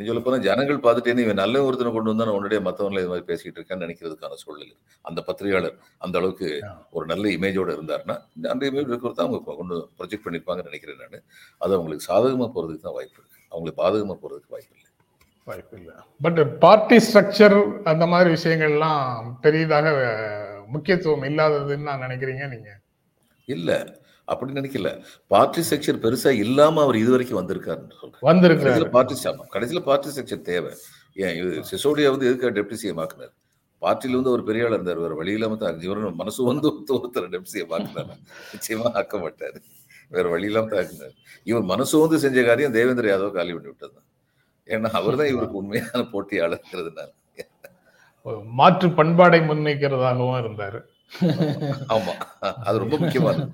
நீ 0.00 0.06
சொல்ல 0.06 0.20
போனா 0.22 0.38
ஜனங்கள் 0.44 0.78
பார்த்துட்டே 0.82 1.22
இவன் 1.22 1.40
நல்ல 1.40 1.62
ஒருத்தனை 1.64 1.90
கொண்டு 1.92 2.10
வந்தா 2.10 2.26
நான் 2.26 2.36
உடனடியே 2.36 2.60
மத்தவங்கள 2.66 3.00
இது 3.02 3.10
மாதிரி 3.10 3.26
பேசிட்டு 3.28 3.58
இருக்கேன்னு 3.58 3.84
நினைக்கிறதுக்கான 3.84 4.38
சூழல் 4.42 4.70
அந்த 5.04 5.20
பத்திரிகையாளர் 5.26 5.76
அந்த 6.02 6.16
அளவுக்கு 6.20 6.48
ஒரு 6.92 7.04
நல்ல 7.10 7.24
இமேஜோட 7.36 7.70
இருந்தாருன்னா 7.76 8.16
அந்த 8.48 8.62
இமேஜ் 8.70 8.90
இருக்கிறத 8.90 9.24
அவங்க 9.24 9.40
கொண்டு 9.54 9.78
ப்ரொஜெக்ட் 9.98 10.26
பண்ணிருப்பாங்கன்னு 10.26 10.70
நினைக்கிறேன் 10.70 11.02
நான். 11.04 11.24
அது 11.60 11.72
அவங்களுக்கு 11.76 12.08
சாதகமா 12.08 12.48
போறதுக்கு 12.54 12.86
தான் 12.86 12.96
வாய்ப்பு 12.96 13.18
இருக்கு. 13.20 13.38
அவங்களுக்கு 13.52 13.80
பாதகமா 13.82 14.16
போறதுக்கு 14.22 14.54
வாய்ப்பு 14.54 14.74
இல்லை. 14.74 14.88
வாய்ப்பு 15.46 15.76
இல்லை. 15.78 15.94
பட் 16.20 16.40
பார்ட்டி 16.62 16.98
ஸ்ட்ரக்சர் 17.04 17.56
அந்த 17.92 18.06
மாதிரி 18.06 18.30
விஷயங்கள்லாம் 18.36 19.04
பெரிதாக 19.44 19.86
அஹ், 20.04 20.36
முக்கியத்துவம் 20.68 21.26
இல்லாததுன்னு 21.28 21.88
நான் 21.88 22.04
நினைக்கிறீங்க 22.06 22.44
நீங்க? 22.52 22.70
இல்ல. 23.48 23.70
அப்படி 24.32 24.50
நினைக்கல. 24.58 24.88
பார்ட்டி 25.32 25.62
செக்ஷன் 25.70 26.00
பெருசா 26.04 26.30
இல்லாம 26.44 26.82
அவர் 26.86 26.98
இது 27.02 27.10
வரைக்கும் 27.14 27.38
வந்திருக்காருன்னு 27.40 27.96
கடைசியில 28.62 28.88
பார்ட்டி 28.96 29.16
ஆமா. 29.30 29.44
கடைசியில 29.54 29.80
பார்ட்டி 29.88 30.10
செக்ஷன் 30.18 30.44
தேவை. 30.50 30.72
ஏன் 31.16 31.36
இது 31.40 31.50
சிசோடியா 31.70 32.10
வந்து 32.14 32.28
எதுக்கு 32.30 32.54
டெப்டி 32.58 32.76
சிஎம் 32.82 33.00
ஆக்குனார் 33.04 33.34
பார்ட்டில 33.82 34.18
வந்து 34.18 34.32
ஒரு 34.36 34.42
பெரிய 34.48 34.64
ஆள் 34.66 34.76
இருந்தார். 34.76 35.02
வேற 35.04 35.14
வழி 35.20 35.32
இல்லாம 35.36 35.56
தான் 35.62 35.82
இவரும் 35.86 36.18
மனசு 36.22 36.40
வந்து 36.50 36.66
ஒருத்தர் 36.96 37.28
டெப்டி 37.34 37.52
சிஎம் 37.54 37.74
ஆக்குனார் 37.76 38.10
நிச்சயமா 38.54 38.86
ஆக்க 39.00 39.14
மாட்டாரு. 39.24 39.58
வேற 40.16 40.26
வழி 40.34 40.48
இல்லாம 40.50 40.68
தான் 40.72 40.82
ஆக்குனார். 40.82 41.14
இவர் 41.50 41.66
மனசு 41.72 41.94
வந்து 42.04 42.18
செஞ்ச 42.24 42.44
காரியம் 42.50 42.76
தேவேந்திர 42.78 43.08
யாதவ் 43.12 43.36
காலி 43.38 43.54
பண்ணி 43.56 43.70
விட்டது 43.72 43.98
ஏன்னா 44.68 44.88
அவர் 44.98 45.18
தான் 45.20 45.30
இவருக்கு 45.32 45.60
உண்மையான 45.62 46.02
போட்டியாளர்ங்கிறதுனால. 46.12 47.08
ஒரு 48.26 48.38
மாற்று 48.58 48.88
பண்பாடை 48.98 49.38
முன்வைக்கிறதாகவும் 49.50 50.40
இருந்தாரு. 50.42 50.80
ஆமா. 51.94 52.12
அது 52.62 52.76
ரொம்ப 52.78 52.96
முக்கியமானது 52.98 53.46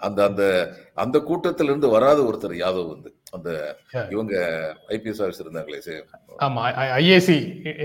அந்த 0.00 0.20
அந்த 0.28 0.42
அந்த 0.96 1.18
கூட்டத்துல 1.28 1.70
இருந்து 1.70 1.88
வராத 1.88 2.18
ஒருத்தர் 2.22 2.54
யாதவ் 2.60 2.90
வந்து 2.92 3.10
அந்த. 3.32 3.50
இவங்க 4.14 4.34
ஐபிஎஸ் 4.90 5.20
ஆஃபீஸர் 5.22 5.44
இருந்தாங்களே 5.44 5.80
ஆமா 6.38 6.62
ஐஏசி 6.98 7.36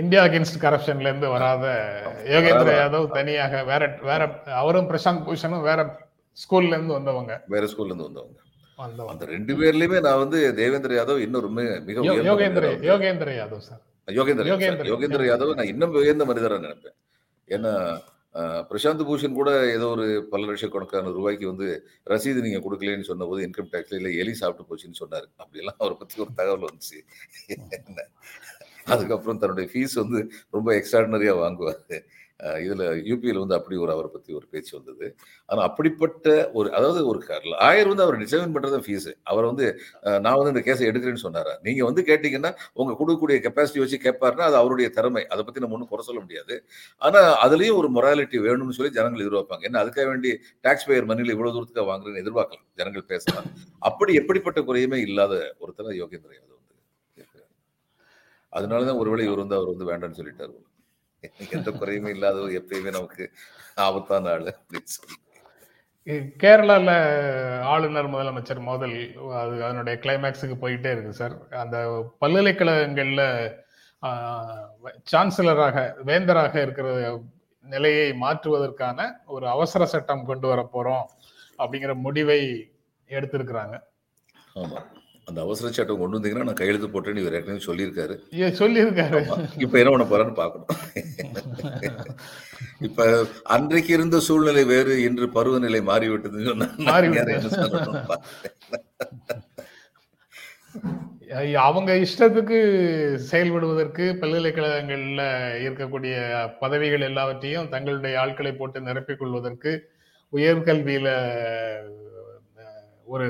இந்தியா 0.01 0.21
அகேன்ஸ்ட் 0.25 0.61
கரப்ஷன்ல 0.63 1.09
இருந்து 1.09 1.29
வராத 1.33 1.65
யோகேந்திர 2.33 2.71
யாதவ் 2.79 3.07
தனியாக 3.15 3.63
வேற 3.63 3.81
வேற 4.03 4.21
அவரும் 4.59 4.89
பிரசாந்த் 4.91 5.25
பூஷனும் 5.27 5.63
வேற 5.63 5.79
ஸ்கூல்ல 6.37 6.73
இருந்து 6.73 6.93
வந்தவங்க. 6.93 7.33
வேற 7.47 7.65
ஸ்கூல்ல 7.65 7.91
இருந்து 7.91 8.07
வந்தவங்க. 8.07 8.39
அந்த 9.11 9.25
ரெண்டு 9.27 9.53
பேர்லயுமே 9.59 9.99
நான் 10.01 10.21
வந்து 10.21 10.39
தேவேந்திர 10.57 10.93
யாதவ் 10.97 11.21
இன்னும் 11.25 11.45
ரொம்ப 11.45 11.59
மிக 11.87 11.97
யோகேந்திர 12.29 12.65
யோகேந்திர 12.89 13.29
யாதவ் 13.37 13.63
சார். 13.67 13.81
யோகேந்திர 14.07 14.49
யோகேந்திர. 14.91 15.21
யாதவ் 15.29 15.53
நான் 15.59 15.71
இன்னும் 15.71 15.95
உயர்ந்த 16.01 16.25
மனிதரா 16.25 16.57
நினைப்பேன். 16.59 16.97
ஏன்னா 17.47 17.71
பிரசாந்த் 18.35 19.05
பூஷன் 19.07 19.33
கூட 19.33 19.71
ஏதோ 19.71 19.87
ஒரு 19.87 20.27
பல 20.29 20.45
லட்சக்கணக்கான 20.45 21.09
ரூபாய்க்கு 21.09 21.47
வந்து 21.47 21.87
ரசீது 22.05 22.33
நீங்க 22.33 22.59
கொடுக்கலன்னு 22.59 23.01
சொன்னபோது 23.01 23.47
இன்கம் 23.47 23.69
டேக்ஸ்ல 23.71 23.95
இல்ல 23.95 24.09
எலி 24.09 24.33
சாப்பிட்டு 24.33 24.75
போச்சுன்னு 24.75 25.01
சொன்னாரு. 25.03 25.27
அப்படியெல்லாம் 25.35 25.75
அவரை 25.77 25.97
பத்தி 25.97 26.21
ஒரு 26.21 26.29
தகவல் 26.35 26.69
வந்துச்சு. 26.69 26.99
என்ன? 27.47 28.07
அதுக்கப்புறம் 28.85 29.39
தன்னுடைய 29.39 29.69
ஃபீஸ் 29.73 29.93
வந்து 29.93 30.31
ரொம்ப 30.49 30.73
எக்ஸ்ட்ராடினரியா 30.73 31.33
வாங்குவாரு. 31.43 31.99
இதுல 32.65 32.83
யூபியில் 33.09 33.39
வந்து 33.41 33.55
அப்படி 33.57 33.75
ஒரு 33.83 33.91
அவரை 33.93 34.09
பத்தி 34.15 34.31
ஒரு 34.39 34.45
பேச்சு 34.53 34.71
வந்தது. 34.77 35.05
ஆனா 35.49 35.61
அப்படிப்பட்ட 35.67 36.27
ஒரு 36.59 36.67
அதாவது 36.77 37.01
ஒரு 37.11 37.19
ஆயர் 37.67 37.89
வந்து 37.91 38.03
அவர் 38.05 38.17
டிசைன் 38.23 38.53
பண்றது 38.55 38.79
ஃபீஸ் 38.85 39.09
அவர் 39.31 39.47
வந்து 39.51 39.65
நான் 40.25 40.37
வந்து 40.39 40.53
இந்த 40.53 40.63
கேஸை 40.67 40.85
எடுக்கிறேன்னு 40.91 41.23
சொன்னார்? 41.25 41.51
நீங்க 41.67 41.81
வந்து 41.89 42.03
கேட்டீங்கன்னா 42.09 42.51
உங்க 42.81 42.91
கொடுக்கக்கூடிய 42.99 43.37
கெப்பாசிட்டி 43.45 43.83
வச்சு 43.83 43.99
கேட்பாருன்னா 44.07 44.47
அது 44.49 44.57
அவருடைய 44.61 44.89
திறமை. 44.97 45.23
அதை 45.33 45.41
பத்தி 45.47 45.63
நம்ம 45.63 45.77
ஒன்றும் 45.77 45.91
குறை 45.93 46.05
சொல்ல 46.09 46.21
முடியாது. 46.25 46.57
ஆனா 47.01 47.21
அதுலயும் 47.45 47.79
ஒரு 47.81 47.89
மொராலிட்டி 47.97 48.39
வேணும்னு 48.47 48.77
சொல்லி 48.79 48.93
ஜனங்கள் 48.99 49.25
எதிர்பார்ப்பாங்க. 49.25 49.65
என்ன 49.69 49.81
அதுக்காக 49.83 50.07
வேண்டி 50.13 50.33
டாக்ஸ் 50.67 50.87
பேயர் 50.91 51.09
மணியில் 51.13 51.35
இவ்வளோ 51.37 51.53
தூரத்துக்கு 51.57 51.89
வாங்குறேன்னு 51.91 52.23
எதிர்பார்க்கலாம். 52.25 52.67
ஜனங்கள் 52.81 53.09
பேசலாம் 53.13 53.49
அப்படி 53.89 54.13
எப்படிப்பட்ட 54.23 54.61
குறையுமே 54.69 54.99
இல்லாத 55.07 55.33
ஒருத்தர் 55.63 55.99
யோகேந்திர 56.03 56.31
யாதவ் 56.37 56.59
வந்து 56.59 56.75
அதனால 58.53 58.85
தான் 58.89 59.01
ஒருவேளை 59.03 59.23
இவர் 59.29 59.43
வந்து 59.43 59.59
அவர் 59.59 59.73
வந்து 59.73 59.89
வேண்டாம்னு 59.91 60.19
சொல்லிட்டாரு. 60.21 60.55
எந்த 61.49 61.71
குறையுமே 61.71 62.09
இல்லாதவர் 62.09 62.51
எப்பயுமே 62.51 62.91
நமக்கு 62.91 63.31
ஆபத்தான 63.75 64.29
ஆளு 64.29 64.55
அப்படின்னு 64.57 64.91
சொல்லி. 64.95 65.15
கேரளால 66.37 66.89
ஆளுநர் 67.63 68.09
முதலமைச்சர் 68.09 68.59
மோதல் 68.59 69.15
அது 69.33 69.63
அதனுடைய 69.63 69.99
கிளைமேக்ஸுக்கு 70.01 70.55
போயிட்டே 70.61 70.91
இருக்கு 70.91 71.13
சார் 71.13 71.49
அந்த 71.49 71.77
பல்கலைக்கழகங்கள்ல 72.21 73.23
சான்சலராக 75.11 75.95
வேந்தராக 76.05 76.55
இருக்கிற 76.61 76.87
நிலையை 77.65 78.13
மாற்றுவதற்கான 78.13 78.99
ஒரு 79.25 79.47
அவசர 79.47 79.85
சட்டம் 79.85 80.25
கொண்டு 80.25 80.47
வர 80.47 80.69
போறோம் 80.73 81.05
அப்படிங்கிற 81.59 81.95
முடிவை 81.95 82.39
எடுத்திருக்கிறாங்க. 83.09 83.75
ஆமா. 84.55 84.79
அந்த 85.27 85.41
அவசர 85.41 85.71
சட்டம் 85.71 85.99
கொண்டு 85.99 86.17
வந்தீங்கன்னா 86.17 86.43
நான் 86.43 86.53
கையெழுத்து 86.53 86.87
போட்டேன்னு 86.87 87.21
இவர் 87.21 87.33
ஏற்கனவே 87.33 87.63
சொல்லியிருக்காரு. 87.65 88.15
சொல்லியிருக்காரு. 88.59 89.19
இப்ப 89.57 89.79
என்ன 89.79 89.91
பண்ண 89.91 90.05
போறான்னு 90.05 90.33
பார்க்கணும்? 90.33 90.67
இப்ப 92.81 93.01
அன்றைக்கு 93.43 93.93
இருந்த 93.93 94.19
சூழ்நிலை 94.19 94.63
வேறு 94.63 94.93
இன்று 95.03 95.27
பருவநிலை 95.29 95.81
மாறிவிட்டதுன்னு 95.81 96.49
சொன்னா 96.49 96.67
அவங்க 101.63 101.91
இஷ்டத்துக்கு 101.95 102.57
செயல்படுவதற்கு 103.31 104.05
பல்கலைக்கழகங்கள்ல 104.21 105.23
இருக்கக்கூடிய 105.65 106.13
பதவிகள் 106.59 107.01
எல்லாவற்றையும் 107.01 107.69
தங்களுடைய 107.69 108.19
ஆட்களை 108.19 108.53
போட்டு 108.53 108.79
நிரப்பிக் 108.79 109.17
கொள்வதற்கு 109.17 109.71
உயர்கல்வியில 110.33 111.09
ஒரு 113.05 113.27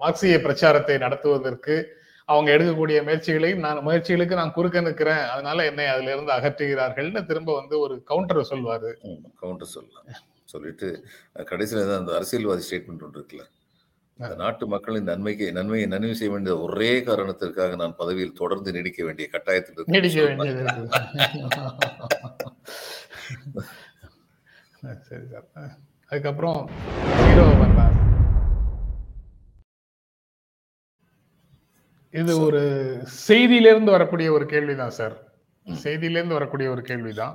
மார்க்சிய 0.00 0.40
பிரச்சாரத்தை 0.40 0.98
நடத்துவதற்கு 0.98 1.98
அவங்க 2.28 2.56
எடுக்கக்கூடிய 2.56 3.04
முயற்சிகளை 3.04 3.56
நான் 3.56 3.84
முயற்சிகளுக்கு 3.84 4.34
நான் 4.34 4.52
குறுக்க 4.52 4.80
நிற்கிறேன். 4.80 5.30
அதனால 5.34 5.64
என்னை 5.64 5.86
அதுல 5.86 6.10
இருந்து 6.10 6.32
அகற்றுகிறார்கள்னு 6.32 7.26
திரும்ப 7.26 7.54
வந்து 7.54 7.80
ஒரு 7.80 8.04
கவுண்டர் 8.04 8.50
சொல்வாரு. 8.50 8.96
கவுண்டர் 9.34 9.68
சொல்லலாம். 9.68 10.04
சொல்லிட்டு 10.44 11.04
கடைசியில 11.50 11.86
தான் 11.86 11.98
அந்த 11.98 12.14
அரசியல்வாதி 12.14 12.66
ஸ்டேட்மெண்ட் 12.66 13.02
ஒன்று 13.02 13.20
இருக்குல்ல? 13.20 13.42
இந்த 14.18 14.34
நாட்டு 14.34 14.66
மக்களின் 14.66 15.04
நன்மைக்கு 15.04 15.52
நன்மையை 15.52 15.86
நன்மை 15.86 16.14
செய்ய 16.14 16.32
வேண்டிய 16.32 16.58
ஒரே 16.58 17.02
காரணத்திற்காக 17.02 17.76
நான் 17.76 17.96
பதவியில் 17.96 18.32
தொடர்ந்து 18.32 18.72
நீடிக்க 18.72 19.04
வேண்டிய 19.04 19.28
கட்டாயத்தில் 19.34 19.84
நீடிக்க. 19.86 20.22
வேண்டியது. 20.22 20.64
சரி 25.06 25.26
சார். 25.26 25.44
அதுக்கப்புறம் 26.10 26.68
ஹீரோ 27.20 27.62
வந்தார் 27.62 28.17
இது 32.14 32.32
ஒரு 32.40 32.60
செய்தியிலிருந்து 33.28 33.90
வரக்கூடிய 33.90 34.28
ஒரு 34.32 34.46
கேள்விதான் 34.46 34.94
சார். 34.98 35.16
செய்தியிலிருந்து 35.66 36.36
வரக்கூடிய 36.38 36.70
ஒரு 36.70 36.82
கேள்விதான். 36.82 37.34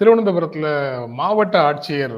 திருவனந்தபுரத்துல 0.00 0.68
மாவட்ட 1.20 1.56
ஆட்சியர் 1.70 2.16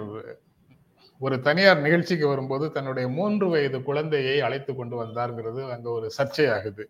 ஒரு 1.20 1.36
தனியார் 1.40 1.80
நிகழ்ச்சிக்கு 1.80 2.26
வரும்போது 2.28 2.70
தன்னுடைய 2.70 3.08
மூன்று 3.08 3.48
வயது 3.48 3.78
குழந்தையை 3.82 4.36
அழைத்து 4.40 4.72
கொண்டு 4.74 4.94
வந்தாருங்கிறது 5.02 5.62
அங்க 5.74 5.86
ஒரு 5.90 6.06
சர்ச்சையாகுது. 6.18 6.84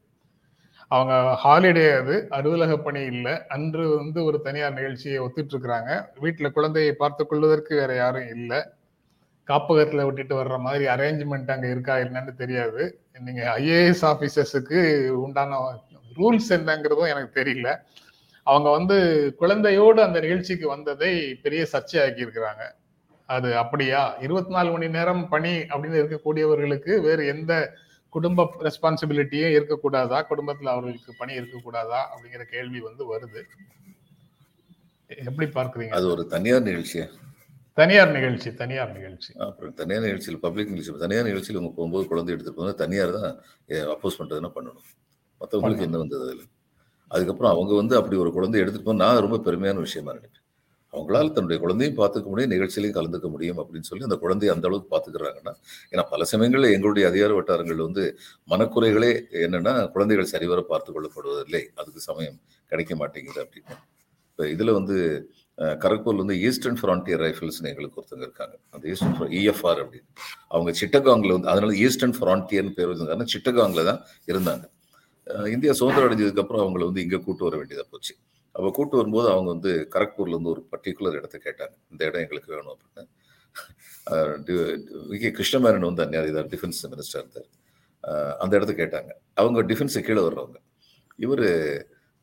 அவங்க 0.90 1.14
ஹாலிடே 1.44 1.86
அது 2.00 2.14
அலுவலக 2.30 2.72
பணி 2.78 3.00
இல்லை. 3.12 3.34
அன்று 3.48 3.84
வந்து 3.96 4.24
ஒரு 4.24 4.38
தனியார் 4.40 4.72
நிகழ்ச்சியை 4.72 5.18
ஒத்துட்டு 5.20 5.52
இருக்கிறாங்க. 5.54 5.90
வீட்டுல 6.22 6.50
குழந்தையை 6.50 6.92
பார்த்து 6.92 7.26
கொள்வதற்கு 7.26 7.76
வேற 7.76 7.94
யாரும் 7.94 8.28
இல்லை. 8.36 8.60
காப்பகத்துல 9.48 10.04
விட்டுட்டு 10.04 10.34
வர்ற 10.42 10.56
மாதிரி 10.58 10.84
அரேஞ்ச்மெண்ட் 10.86 11.50
அங்கே 11.50 11.70
இருக்கா 11.70 11.96
என்னன்னு 11.96 12.34
தெரியாது. 12.34 12.82
நீங்கள் 13.20 13.50
ஐஏஎஸ் 13.62 14.04
ஆஃபீஸர்ஸுக்கு 14.10 15.08
உண்டான 15.08 15.58
ரூல்ஸ் 16.16 16.48
என்னங்கிறதும் 16.56 17.12
எனக்கு 17.12 17.40
தெரியல. 17.40 17.68
அவங்க 18.42 18.70
வந்து 18.70 18.96
குழந்தையோடு 19.40 20.00
அந்த 20.06 20.20
நிகழ்ச்சிக்கு 20.20 20.68
வந்ததை 20.68 21.34
பெரிய 21.34 21.66
சர்ச்சையாக்கி 21.72 22.20
இருக்கிறாங்க 22.26 22.64
அது 23.26 23.56
அப்படியா? 23.56 24.16
இருபத்தி 24.20 24.52
நாலு 24.52 24.70
மணி 24.70 24.88
நேரம் 24.88 25.28
பணி 25.28 25.52
அப்படின்னு 25.58 26.00
இருக்கக்கூடியவர்களுக்கு 26.02 27.00
வேறு 27.00 27.26
எந்த 27.26 27.52
குடும்ப 28.08 28.42
ரெஸ்பான்சிபிலிட்டியும் 28.60 29.54
இருக்கக்கூடாதா? 29.56 30.18
குடும்பத்துல 30.30 30.72
அவர்களுக்கு 30.74 31.14
பணி 31.18 31.32
இருக்கக்கூடாதா? 31.38 32.00
அப்படிங்கிற 32.12 32.42
கேள்வி 32.42 32.80
வந்து 32.80 33.04
வருது. 33.12 33.42
எப்படி 35.06 35.46
பார்க்குறீங்க? 35.46 35.88
அது 35.88 36.08
ஒரு 36.08 36.26
தனியார் 36.26 36.62
நிகழ்ச்சியா? 36.62 37.06
தனியார் 37.78 38.12
நிகழ்ச்சி 38.16 38.48
தனியார் 38.60 38.92
நிகழ்ச்சி. 38.96 39.30
அப்புறம் 39.46 39.72
தனியார் 39.78 40.04
நிகழ்ச்சியில் 40.06 40.40
பப்ளிக் 40.44 40.70
நிகழ்ச்சி. 40.72 40.92
தனியார் 41.04 41.28
நிகழ்ச்சியில் 41.28 41.58
அவங்க 41.60 41.72
போகும்போது 41.78 42.04
குழந்தை 42.12 42.30
எடுத்துட்டு 42.34 42.58
போகும்போது 42.58 42.80
தனியார் 42.82 43.12
தான் 43.18 43.32
அப்போஸ் 43.94 44.18
பண்றதுன்னா 44.20 44.50
பண்ணணும். 44.56 44.86
மற்றவங்களுக்கு 45.40 45.86
என்ன 45.88 45.98
வந்தது 46.02 46.24
அதில்? 46.26 46.44
அதுக்கப்புறம் 47.10 47.52
அவங்க 47.54 47.72
வந்து 47.80 47.94
அப்படி 48.00 48.16
ஒரு 48.24 48.30
குழந்தை 48.36 48.58
எடுத்துட்டு 48.62 48.88
போக 48.88 48.98
நான் 49.02 49.22
ரொம்ப 49.26 49.38
பெருமையான 49.46 49.82
விஷயமா 49.86 50.12
நினைப்பேன். 50.16 50.40
அவங்களால 50.92 51.32
தன்னுடைய 51.36 51.58
குழந்தையும் 51.64 51.96
பார்த்துக்க 52.00 52.28
முடியும் 52.32 52.52
நிகழ்ச்சியிலையும் 52.54 52.96
கலந்துக்க 52.98 53.28
முடியும் 53.34 53.58
அப்படின்னு 53.62 53.88
சொல்லி 53.90 54.06
அந்த 54.08 54.16
குழந்தையை 54.24 54.50
அந்த 54.54 54.66
அளவுக்கு 54.68 54.88
பார்த்துக்கிறாங்கன்னா 54.94 55.52
ஏன்னா 55.92 56.04
பல 56.12 56.24
சமயங்களில் 56.32 56.74
எங்களுடைய 56.76 57.04
அதிகார 57.10 57.32
வட்டாரங்கள் 57.38 57.80
வந்து 57.88 58.04
மனக்குறைகளே 58.52 59.10
என்னன்னா 59.46 59.72
குழந்தைகள் 59.96 60.32
சரிவர 60.34 60.62
பார்த்து 60.72 60.92
கொள்ளப்படுவதில்லை. 60.96 61.62
அதுக்கு 61.80 62.02
சமயம் 62.10 62.38
கிடைக்க 62.72 62.94
மாட்டேங்குது 63.02 63.42
அப்படின்னு 63.44 63.76
இப்போ 64.30 64.44
இதில் 64.54 64.76
வந்து 64.78 64.96
கரக்பூர்ல 65.82 66.22
வந்து 66.24 66.36
ஈஸ்டர்ன் 66.46 66.78
ஃப்ரான்டியர் 66.80 67.20
ரைஃபிள்ஸ்னு 67.24 67.70
எங்களுக்கு 67.72 67.98
ஒருத்தங்க 68.00 68.24
இருக்காங்க. 68.28 68.54
அந்த 68.74 68.84
ஈஸ்டர்ன் 68.92 69.34
இஎஃப்ஆர் 69.40 69.80
அப்படின்னு. 69.82 70.08
அவங்க 70.54 70.70
சிட்டகாங்ல 70.80 71.34
வந்து 71.36 71.50
அதனால 71.52 71.74
ஈஸ்டர்ன் 71.86 72.16
ஃப்ரான்டியர்னு 72.18 72.72
பேர் 72.78 72.88
வச்சிருக்காங்க 72.90 73.26
சிட்டகாங்ல 73.34 73.84
தான் 73.90 74.00
இருந்தாங்க. 74.32 74.64
இந்தியா 75.54 75.72
சுதந்திரம் 75.80 76.06
அடைஞ்சதுக்கு 76.08 76.42
அப்புறம் 76.44 76.62
அவங்கள 76.64 76.84
வந்து 76.90 77.04
இங்க 77.06 77.20
கூட்டு 77.26 77.46
வர 77.48 77.56
வேண்டியதா 77.60 77.84
போச்சு. 77.92 78.14
அப்போ 78.56 78.68
கூட்டு 78.78 78.94
வரும்போது 79.00 79.28
அவங்க 79.34 79.48
வந்து 79.54 79.70
கரக்பூர்ல 79.94 80.34
இருந்து 80.36 80.52
ஒரு 80.54 80.62
பர்டிகுலர் 80.72 81.18
இடத்த 81.20 81.36
கேட்டாங்க. 81.46 81.74
இந்த 81.92 82.02
இடம் 82.08 82.22
எங்களுக்கு 82.24 82.50
வேணும் 82.54 82.72
அப்படின்னு. 82.74 83.04
V K 84.50 84.50
Krishna Menon 84.50 85.08
V 85.12 85.18
K 85.22 85.30
Krishna Menon 85.38 85.86
வந்து 85.90 86.02
அந்நியார் 86.04 86.50
டிஃபென்ஸ் 86.54 86.80
மினிஸ்டர் 86.92 87.22
இருந்தார். 87.22 87.48
அந்த 88.42 88.52
இடத்த 88.58 88.72
கேட்டாங்க. 88.82 89.10
அவங்க 89.40 89.62
டிஃபென்ஸு 89.70 90.00
கீழே 90.08 90.22
வர்றவங்க. 90.26 90.58
இவர் 91.24 91.46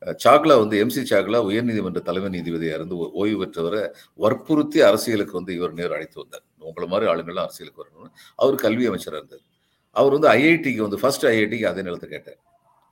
சாக்லா 0.06 0.54
வந்து 0.58 0.84
எம்சி 0.84 1.02
சாக்லா 1.10 1.38
உயர்நீதிமன்ற 1.48 2.00
தலைமை 2.02 2.40
நீதிபதியாக 2.40 2.78
இருந்து 2.78 2.96
ஓய்வு 2.96 3.38
பெற்றவரை 3.42 3.82
வற்புறுத்தி 4.14 4.80
அரசியலுக்கு 4.80 5.32
வந்து 5.32 5.54
இவர் 5.54 5.72
நேர் 5.72 5.92
அழைத்து 5.92 6.20
வந்தார். 6.20 6.44
உங்களை 6.58 6.88
மாதிரி 6.88 7.10
ஆளுங்கள்லாம் 7.12 7.46
அரசியலுக்கு 7.48 7.82
வரணும்னு 7.82 8.12
அவர் 8.36 8.54
கல்வி 8.54 8.86
அமைச்சராக 8.86 9.18
இருந்தார். 9.18 9.44
அவர் 9.90 10.12
வந்து 10.12 10.28
ஐஐடிக்கு 10.28 10.76
வந்து 10.76 10.98
ஃபர்ஸ்ட் 10.98 11.26
ஐஐடிக்கு 11.26 11.64
அதே 11.64 11.82
நிலத்தை 11.82 12.08
கேட்டார். 12.08 12.38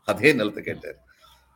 அதே 0.05 0.33
நிலத்தை 0.33 0.62
கேட்டார். 0.64 0.99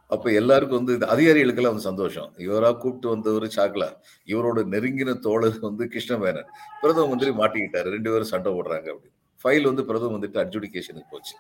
அப்ப 0.07 0.33
எல்லாருக்கும் 0.33 0.79
வந்து 0.79 0.93
இந்த 0.93 1.07
அதிகாரிகளுக்கெல்லாம் 1.07 1.75
வந்து 1.75 1.89
சந்தோஷம். 1.91 2.33
இவராக 2.39 2.77
கூப்பிட்டு 2.77 3.09
வந்தவர் 3.09 3.47
சாக்லா. 3.57 3.89
இவரோட 4.27 4.65
நெருங்கின 4.75 5.19
தோழர் 5.19 5.59
வந்து 5.61 5.85
கிருஷ்ணமேனன் 5.85 6.49
பிரதம 6.81 7.07
மந்திரி 7.09 7.31
மாட்டிக்கிட்டாரு. 7.31 7.89
ரெண்டு 7.97 8.11
பேரும் 8.11 8.33
சண்டை 8.35 8.53
போடுறாங்க 8.53 8.87
அப்படின்னு. 8.93 9.17
ஃபைல் 9.45 9.63
வந்து 9.63 9.85
பிரதம 9.85 10.11
மந்திரி 10.11 10.33
அட்ஜுடிகேஷனுக்கு 10.45 11.11
போச்சு. 11.11 11.35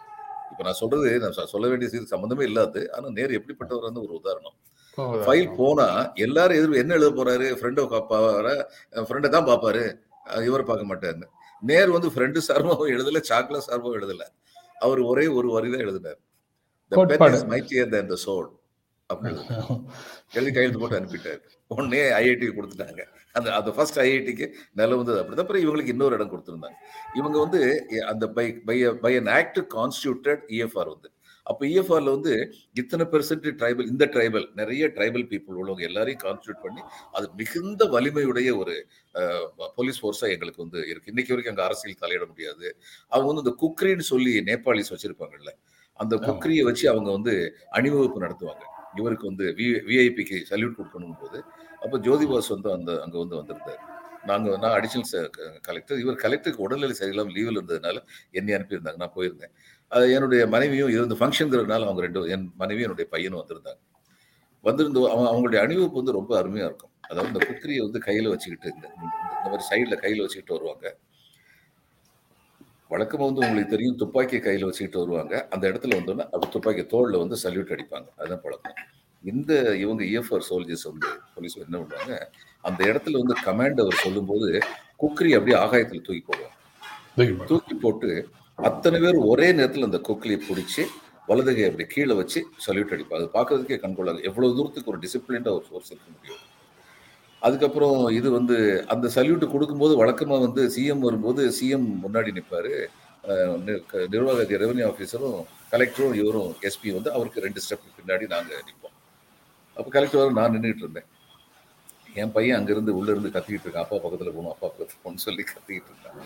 இப்ப 0.54 0.64
நான் 0.64 0.80
சொல்றது 0.82 1.18
நான் 1.18 1.32
சொல்ல 1.32 1.68
வேண்டிய 1.68 1.90
செய்தி 1.90 2.06
சம்பந்தமே 2.06 2.44
இல்லாது 2.44 2.92
ஆனா 2.92 3.08
நேர் 3.08 3.30
எப்படிப்பட்டவர் 3.30 3.88
வந்து 3.88 4.02
ஒரு 4.02 4.14
உதாரணம். 4.14 4.56
ஃபைல் 4.98 5.56
போனா 5.56 6.12
எல்லாரும் 6.14 6.56
எதிர் 6.56 6.80
என்ன 6.80 6.94
எழுத 6.94 7.24
போறாரு? 7.24 7.46
ஃப்ரெண்டை 7.60 7.84
பாப்பாரு? 7.92 8.54
ஃப்ரெண்டை 8.92 9.28
தான் 9.28 9.46
பாப்பாரு? 9.46 9.82
அஹ் 10.26 10.44
இவரை 10.44 10.66
பார்க்க 10.66 10.90
மாட்டாருன்னு. 10.90 11.28
நேர் 11.62 11.90
வந்து 11.90 12.08
ஃப்ரெண்டு 12.08 12.40
சார்பாகவும் 12.48 12.92
எழுதல 12.94 13.20
சாக்லா 13.28 13.60
சார்பாகவும் 13.68 13.98
எழுதல. 14.00 14.24
அவர் 14.78 15.00
ஒரே 15.00 15.26
ஒரு 15.26 15.50
வரி 15.50 15.70
தான் 15.70 15.80
எழுதினார். 15.80 16.20
The 16.92 16.96
pen 16.96 17.08
கோட்பாடு. 17.08 17.36
is 17.36 17.44
mightier 17.44 17.86
than 17.86 18.08
the 18.10 18.16
sword. 18.16 18.48
அப்படின்னு. 19.10 19.42
எழுதி 20.36 20.50
கையெழுத்து 20.52 20.80
போட்டு 20.80 20.98
அனுப்பிட்டாரு. 20.98 21.40
உடனே 21.70 22.00
ஐஐடி 22.18 22.46
கொடுத்துட்டாங்க. 22.58 23.02
அந்த 23.34 23.48
அந்த 23.54 23.70
ஃபர்ஸ்ட் 23.70 23.98
ஐஐடிக்கு 23.98 24.46
நிலம் 24.72 25.00
வந்தது 25.00 25.18
அப்படிதான். 25.20 25.44
அப்புறம் 25.44 25.64
இவங்களுக்கு 25.64 25.92
இன்னொரு 25.94 26.14
இடம் 26.14 26.32
கொடுத்துருந்தாங்க. 26.32 26.78
இவங்க 27.14 27.36
வந்து 27.38 27.60
அந்த 28.12 28.24
by 28.28 28.46
by 28.68 28.76
by 29.04 29.12
an 29.16 29.30
act 29.38 29.60
constituted 29.76 30.42
E F R 30.58 30.92
வந்து. 30.94 31.08
அப்போ 31.46 31.66
இஎஃப்ஆர்ல 31.66 32.10
வந்து 32.16 32.34
இத்தனை 32.74 33.04
பெர்சென்ட் 33.06 33.48
ட்ரைபல் 33.60 33.88
இந்த 33.92 34.04
ட்ரைபல் 34.14 34.46
நிறைய 34.54 34.84
ட்ரைபல் 34.96 35.26
பீப்புள் 35.32 35.58
உள்ளவங்க 35.60 35.82
எல்லாரையும் 35.90 36.22
கான்ஸ்டியூட் 36.22 36.62
பண்ணி 36.62 36.82
அது 37.12 37.26
மிகுந்த 37.36 37.84
வலிமையுடைய 37.94 38.50
ஒரு 38.56 38.74
போலீஸ் 39.76 40.00
ஃபோர்ஸா 40.02 40.28
எங்களுக்கு 40.34 40.64
வந்து 40.64 40.80
இருக்கு. 40.90 41.10
இன்னைக்கு 41.12 41.34
வரைக்கும் 41.34 41.54
அங்க 41.54 41.64
அரசியல் 41.68 42.02
தலையிட 42.04 42.26
முடியாது. 42.32 42.66
அவங்க 43.12 43.28
வந்து 43.32 43.44
இந்த 43.46 43.54
குக்ரின்னு 43.64 44.06
சொல்லி 44.12 44.34
நேபாளிஸ் 44.50 44.94
வச்சிருப்பாங்கல்ல 44.94 45.52
அந்த 46.00 46.14
குக்ரியை 46.28 46.62
வச்சு 46.64 46.86
அவங்க 46.92 47.10
வந்து 47.12 47.34
அணிவகுப்பு 47.70 48.24
நடத்துவாங்க. 48.26 48.64
இவருக்கு 48.98 49.26
வந்து 49.30 49.46
வி 49.58 49.66
விஐபிக்கு 49.88 50.38
சல்யூட் 50.50 50.78
கொடுக்கணும் 50.78 51.18
போது 51.22 51.38
அப்போ 51.84 51.96
ஜோதிபாஸ் 52.06 52.50
வந்து 52.54 52.68
அந்த 52.76 52.90
அங்கே 53.04 53.18
வந்து 53.22 53.36
வந்திருந்தார். 53.40 53.80
நாங்கள் 54.30 54.58
நான் 54.62 54.74
அடிஷனல் 54.78 55.30
கலெக்டர் 55.68 55.98
இவர் 56.02 56.18
கலெக்டருக்கு 56.24 56.64
உடல்நிலை 56.66 56.94
சரியில்லாமல் 57.00 57.34
லீவில் 57.36 57.58
இருந்ததுனால 57.58 57.96
என்னை 58.38 58.52
அனுப்பியிருந்தாங்க. 58.58 59.00
நான் 59.02 59.16
போயிருந்தேன். 59.18 59.52
அது 59.92 60.04
என்னுடைய 60.16 60.42
மனைவியும் 60.54 60.92
இருந்து 60.96 61.18
ஃபங்க்ஷன்ங்கிறதுனால 61.20 61.86
அவங்க 61.88 62.02
ரெண்டு 62.06 62.20
என் 62.36 62.46
மனைவியும் 62.62 62.86
என்னுடைய 62.88 63.08
பையனும் 63.14 63.40
வந்திருந்தாங்க. 63.42 63.80
வந்திருந்து 64.64 65.00
அவங்க 65.12 65.28
அவங்களுடைய 65.32 65.60
அணிவகுப்பு 65.64 66.00
வந்து 66.00 66.18
ரொம்ப 66.18 66.32
அருமையாக 66.40 66.68
இருக்கும். 66.70 66.92
அதாவது 67.10 67.30
இந்த 67.32 67.40
குக்கரியை 67.48 67.80
வந்து 67.86 68.00
கையில் 68.08 68.32
வச்சுக்கிட்டு 68.34 68.68
இந்த 68.76 69.48
மாதிரி 69.50 69.64
சைடில் 69.70 70.02
கையில் 70.04 70.22
வச்சுக்கிட்டு 70.24 70.56
வருவாங்க. 70.56 70.86
வழக்கமாக 72.94 73.28
வந்து 73.28 73.44
உங்களுக்கு 73.46 73.74
தெரியும் 73.74 74.00
துப்பாக்கி 74.02 74.38
கையில் 74.46 74.66
வச்சுக்கிட்டு 74.68 75.00
வருவாங்க. 75.02 75.34
அந்த 75.54 75.64
இடத்துல 75.70 75.96
வந்தோன்னா 76.00 76.26
அப்படி 76.32 76.50
துப்பாக்கி 76.56 76.82
தோளில் 76.92 77.22
வந்து 77.22 77.36
சல்யூட் 77.44 77.72
அடிப்பாங்க. 77.76 78.08
அதுதான் 78.18 78.42
பழக்கம். 78.44 78.76
இந்த 79.24 79.52
இவங்க 79.82 80.02
இஎஃப்ஆர் 80.12 80.46
சோல்ஜர்ஸ் 80.48 80.86
வந்து 80.90 81.10
போலீஸ் 81.34 81.54
என்ன 81.66 81.76
பண்ணுவாங்க 81.82 82.14
அந்த 82.68 82.80
இடத்துல 82.90 83.20
வந்து 83.22 83.34
கமாண்ட் 83.46 83.80
அவர் 83.84 84.02
சொல்லும்போது 84.04 84.48
குக்கரி 85.02 85.30
அப்படியே 85.38 85.56
ஆகாயத்தில் 85.64 86.04
தூக்கி 86.08 86.22
போடுவாங்க. 86.28 86.56
தூக்கி 87.50 87.74
போட்டு 87.84 88.10
அத்தனை 88.58 88.98
பேர் 89.04 89.18
ஒரே 89.30 89.46
நேரத்தில் 89.58 89.88
அந்த 89.88 90.00
கொக்கிலியை 90.08 90.40
பிடிச்சி 90.48 90.82
வலதுகை 91.28 91.64
அப்படி 91.68 91.84
கீழே 91.94 92.14
வச்சு 92.20 92.40
சல்யூட் 92.66 92.92
அடிப்பாங்க. 92.94 93.20
அது 93.22 93.34
பார்க்கறதுக்கே 93.36 93.78
கண்கொள்ளாது 93.84 94.20
எவ்வளவு 94.28 94.56
தூரத்துக்கு 94.58 94.92
ஒரு 94.92 95.00
டிசிப்ளின்டாக 95.04 95.58
ஒரு 95.58 95.66
ஃபோர்ஸ் 95.68 95.90
இருக்க 95.92 96.08
முடியும்? 96.16 96.42
அதுக்கப்புறம் 97.46 97.98
இது 98.18 98.28
வந்து 98.38 98.56
அந்த 98.92 99.06
சல்யூட் 99.16 99.52
கொடுக்கும்போது 99.54 99.94
வழக்கமாக 100.02 100.44
வந்து 100.46 100.62
சிஎம் 100.74 101.06
வரும்போது 101.06 101.42
சிஎம் 101.58 101.88
முன்னாடி 102.04 102.30
நிற்பாரு 102.38 102.74
நிர்வாக 104.12 104.46
ரெவன்யூ 104.62 104.84
ஆஃபீஸரும் 104.90 105.40
கலெக்டரும் 105.72 106.16
இவரும் 106.20 106.50
எஸ்பி 106.68 106.90
வந்து 106.96 107.10
அவருக்கு 107.16 107.44
ரெண்டு 107.46 107.62
ஸ்டெப் 107.64 107.90
பின்னாடி 107.98 108.24
நாங்கள் 108.34 108.64
நிற்போம் 108.68 108.96
அப்போ 109.76 109.88
கலெக்டர் 109.96 110.38
நான் 110.38 110.52
நின்றுட்டு 110.54 110.84
இருந்தேன். 110.84 111.08
என் 112.22 112.32
பையன் 112.34 112.56
அங்கேருந்து 112.58 112.92
உள்ளேருந்து 112.98 113.30
கத்திக்கிட்டு 113.36 113.66
இருக்கான். 113.66 113.86
அப்பா 113.86 113.96
பக்கத்தில் 114.02 114.34
போகணும் 114.34 114.52
அப்பா 114.54 114.66
பக்கத்தில் 114.72 115.00
போகணும்னு 115.04 115.24
சொல்லி 115.28 115.42
கத்திக்கிட்டு 115.52 115.90
இருக்கான் 115.92 116.18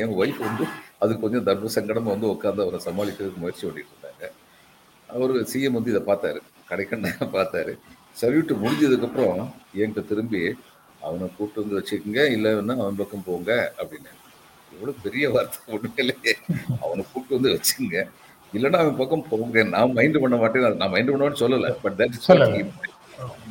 என் 0.00 0.12
ஒய்ஃப் 0.20 0.42
வந்து 0.48 0.64
அது 1.04 1.12
கொஞ்சம் 1.22 1.46
தர்ம 1.48 1.72
சங்கடமாக 1.76 2.14
வந்து 2.14 2.28
உட்காந்து 2.34 2.64
அவரை 2.64 2.80
சமாளிக்கிறதுக்கு 2.88 3.42
முயற்சி 3.44 3.64
பண்ணிட்டு 3.66 3.92
இருந்தாங்க. 3.94 4.28
அவர் 5.08 5.34
சிஎம் 5.52 5.76
வந்து 5.78 5.92
இதை 5.94 6.02
பார்த்தாரு. 6.10 6.40
கடைக்கண்ண 6.70 7.10
பார்த்தாரு. 7.36 7.74
சல்யூட் 8.16 8.52
முடிஞ்சதுக்கப்புறம் 8.62 9.40
என்கிட்ட 9.80 10.02
திரும்பி 10.10 10.42
அவனை 11.06 11.26
கூப்பிட்டு 11.36 11.62
வந்து 11.62 11.76
வச்சுக்கோங்க 11.78 12.22
இல்லைன்னா 12.36 12.74
அவன் 12.82 12.98
பக்கம் 13.02 13.26
போங்க 13.28 13.50
அப்படின்னு. 13.80 14.10
எவ்வளோ 14.72 14.92
பெரிய 15.04 15.24
வார்த்தை 15.34 15.60
ஒன்றுமே 15.74 16.00
இல்லையே. 16.04 16.34
அவனை 16.84 17.02
கூப்பிட்டு 17.12 17.38
வந்து 17.38 17.52
வச்சுங்க 17.56 17.96
இல்லைன்னா 18.56 18.78
அவன் 18.84 18.98
பக்கம் 19.00 19.28
போங்க. 19.32 19.62
நான் 19.74 19.94
மைண்ட் 19.98 20.22
பண்ண 20.22 20.36
மாட்டேன் 20.42 20.80
நான் 20.82 20.92
மைண்ட் 20.94 21.12
பண்ணுவேன்னு 21.12 21.42
சொல்லலை 21.44 21.70
but 21.84 21.96
that 22.00 22.16
is 22.16 22.28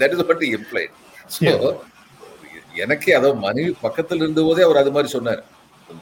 that 0.02 0.14
is 0.16 0.28
but 0.32 0.46
implied 0.56 0.96
so 1.36 1.52
எனக்கே 2.84 3.14
அதாவது 3.18 3.38
மனைவி 3.48 3.72
பக்கத்தில் 3.86 4.24
இருந்த 4.24 4.42
போதே 4.48 4.62
அவர் 4.68 4.82
அது 4.82 4.92
மாதிரி 4.96 5.10
சொன்னார். 5.16 5.42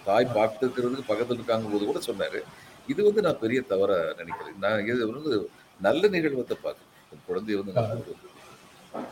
தாய் 0.08 0.34
பார்த்துக்கிறதுக்கு 0.38 1.10
பக்கத்தில் 1.12 1.38
இருக்காங்க 1.40 1.68
போது 1.74 1.84
கூட 1.90 2.00
சொன்னாரு. 2.10 2.40
இது 2.92 3.00
வந்து 3.08 3.22
நான் 3.26 3.40
பெரிய 3.44 3.60
தவற 3.72 3.92
நினைக்கிறேன். 4.20 4.58
நான் 4.64 4.84
இது 4.90 5.00
வந்து 5.12 5.32
நல்ல 5.88 6.02
நிகழ்வத்தை 6.16 6.58
பார்க்குறேன். 6.66 7.22
குழந்தைய 7.30 7.58
வந்து 7.62 7.74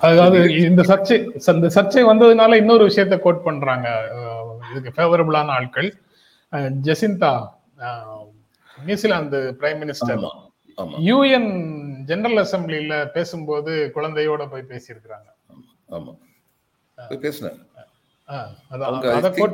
அதாவது 0.07 0.39
இந்த 0.69 0.81
சர்ச்சை 0.81 1.17
இந்த 1.55 1.69
சர்ச்சை 1.75 2.03
வந்ததுனால 2.11 2.55
இன்னொரு 2.55 2.83
விஷயத்த 2.89 3.17
கோட் 3.19 3.43
பண்றாங்க. 3.43 3.87
இதுக்கு 4.71 4.91
ஃபேவரபிளான 4.97 5.53
ஆட்கள். 5.59 5.89
Jacinda 6.87 7.31
New Zealand 8.77 9.39
prime 9.59 9.79
minister 9.83 10.23
U N 11.09 11.49
general 12.09 12.41
அசம்பிளில 12.43 12.95
பேசும்போது 13.13 13.91
குழந்தையோட 13.95 14.43
போய் 14.49 14.69
பேசியிருக்கிறாங்க. 14.71 15.27
ஆமா. 15.89 16.13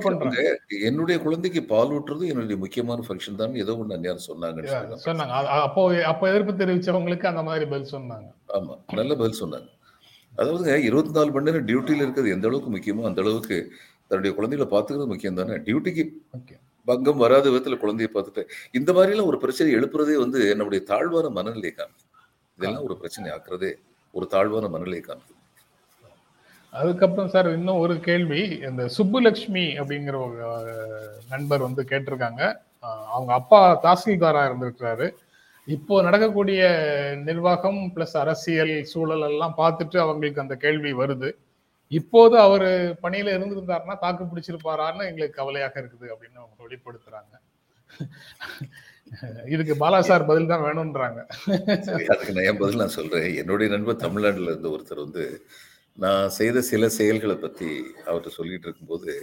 பண்றாங்க. 0.05 0.41
என்னுடைய 0.89 1.15
குழந்தைக்கு 1.19 1.61
பால் 1.63 1.91
ஊட்டுறது 1.95 2.27
என்னுடைய 2.27 2.57
முக்கியமான 2.57 3.03
ஃபங்க்ஷன் 3.07 3.39
தான். 3.41 3.55
ஏதோ 3.55 3.73
ஒண்ணு 3.73 3.95
அந்நியார் 3.97 4.27
சொன்னாங்க. 4.29 4.61
சொன்னாங்க. 5.07 5.33
அப்போ 5.67 5.81
அப்போ 6.11 6.29
எதிர்ப்பு 6.29 6.53
தெரிவிச்சவங்களுக்கு 6.61 7.23
அந்த 7.23 7.43
மாதிரி 7.43 7.65
பதில் 7.65 7.93
சொன்னாங்க. 7.95 8.29
ஆமா 8.57 8.75
நல்ல 8.99 9.15
பதில் 9.15 9.41
சொன்னாங்க. 9.43 9.69
அதாவது 10.41 10.75
இருபத்தி 10.87 11.13
நாலு 11.17 11.31
மணி 11.35 11.47
நேரம் 11.47 11.67
டியூட்டியில் 11.69 12.03
இருக்கிறது 12.03 12.33
எந்த 12.35 12.47
அளவுக்கு 12.49 12.71
முக்கியமோ 12.75 13.07
அந்த 13.09 13.21
அளவுக்கு 13.23 13.57
தன்னுடைய 14.11 14.31
குழந்தைகளை 14.37 14.67
பார்த்துக்கிறது 14.69 15.11
முக்கியம் 15.11 15.39
தானே? 15.39 15.55
டியூட்டிக்கு 15.65 16.03
பங்கம் 16.87 17.21
வராத 17.23 17.45
விதத்துல 17.49 17.77
குழந்தைய 17.81 18.09
பார்த்துட்டு 18.13 18.43
இந்த 18.73 18.89
மாதிரிலாம் 18.93 19.29
ஒரு 19.31 19.37
பிரச்சனை 19.37 19.69
எழுப்புறதே 19.77 20.15
வந்து 20.23 20.39
நம்முடைய 20.55 20.81
தாழ்வான 20.89 21.29
மனநிலை 21.37 21.71
காமிது 21.71 22.05
இதெல்லாம் 22.59 22.87
ஒரு 22.87 22.95
பிரச்சனை 23.01 23.29
ஆக்குறதே 23.35 23.71
ஒரு 24.13 24.25
தாழ்வான 24.33 24.69
மனநிலை 24.69 25.01
காமிது 25.01 25.37
அதுக்கப்புறம் 26.73 27.31
சார் 27.33 27.47
இன்னும் 27.55 27.79
ஒரு 27.79 27.95
கேள்வி. 27.99 28.41
இந்த 28.67 28.83
சுப்புலட்சுமி 28.95 29.65
அப்படிங்கிற 29.79 30.15
ஒரு 30.25 30.37
நண்பர் 31.29 31.65
வந்து 31.65 31.83
கேட்டிருக்காங்க. 31.89 32.41
அவங்க 33.13 33.31
அப்பா 33.33 33.59
தாசில்தாரா 33.83 34.41
இருந்திருக்கிறாரு. 34.49 35.07
இப்போ 35.67 35.95
நடக்கக்கூடிய 36.07 36.61
நிர்வாகம் 37.27 37.79
பிளஸ் 37.95 38.15
அரசியல் 38.21 38.75
சூழல் 38.91 39.25
எல்லாம் 39.29 39.55
பார்த்துட்டு 39.61 39.97
அவங்களுக்கு 40.03 40.43
அந்த 40.43 40.55
கேள்வி 40.63 40.91
வருது. 41.01 41.29
இப்போது 41.91 42.35
அவர் 42.45 42.67
பணியில 43.03 43.33
இருந்திருந்தாருன்னா 43.35 43.95
தாக்கு 44.03 44.29
பிடிச்சிருப்பாரான்னு 44.31 45.07
எங்களுக்கு 45.09 45.39
கவலையாக 45.39 45.75
இருக்குது 45.81 46.07
அப்படின்னு 46.13 46.41
அவங்க 46.43 46.59
வெளிப்படுத்துறாங்க. 46.65 47.33
இதுக்கு 49.53 49.73
பாலா 49.83 49.99
சார் 50.09 50.27
பதில் 50.29 50.51
தான் 50.51 50.65
வேணும்ன்றாங்க. 50.67 51.19
அதுக்கு 52.13 52.35
நான் 52.35 52.47
என் 52.49 52.61
பதில் 52.61 52.81
நான் 52.81 52.97
சொல்றேன்? 52.99 53.27
என்னுடைய 53.41 53.69
நண்பர் 53.75 54.03
தமிழ்நாட்டில் 54.05 54.51
இருந்த 54.51 54.69
ஒருத்தர் 54.75 55.05
வந்து 55.05 55.25
நான் 55.97 56.33
செய்த 56.39 56.61
சில 56.71 56.89
செயல்களை 56.99 57.35
பத்தி 57.45 57.69
அவர்கிட்ட 58.07 58.31
சொல்லிட்டு 58.39 58.67
இருக்கும்போது 58.67 59.13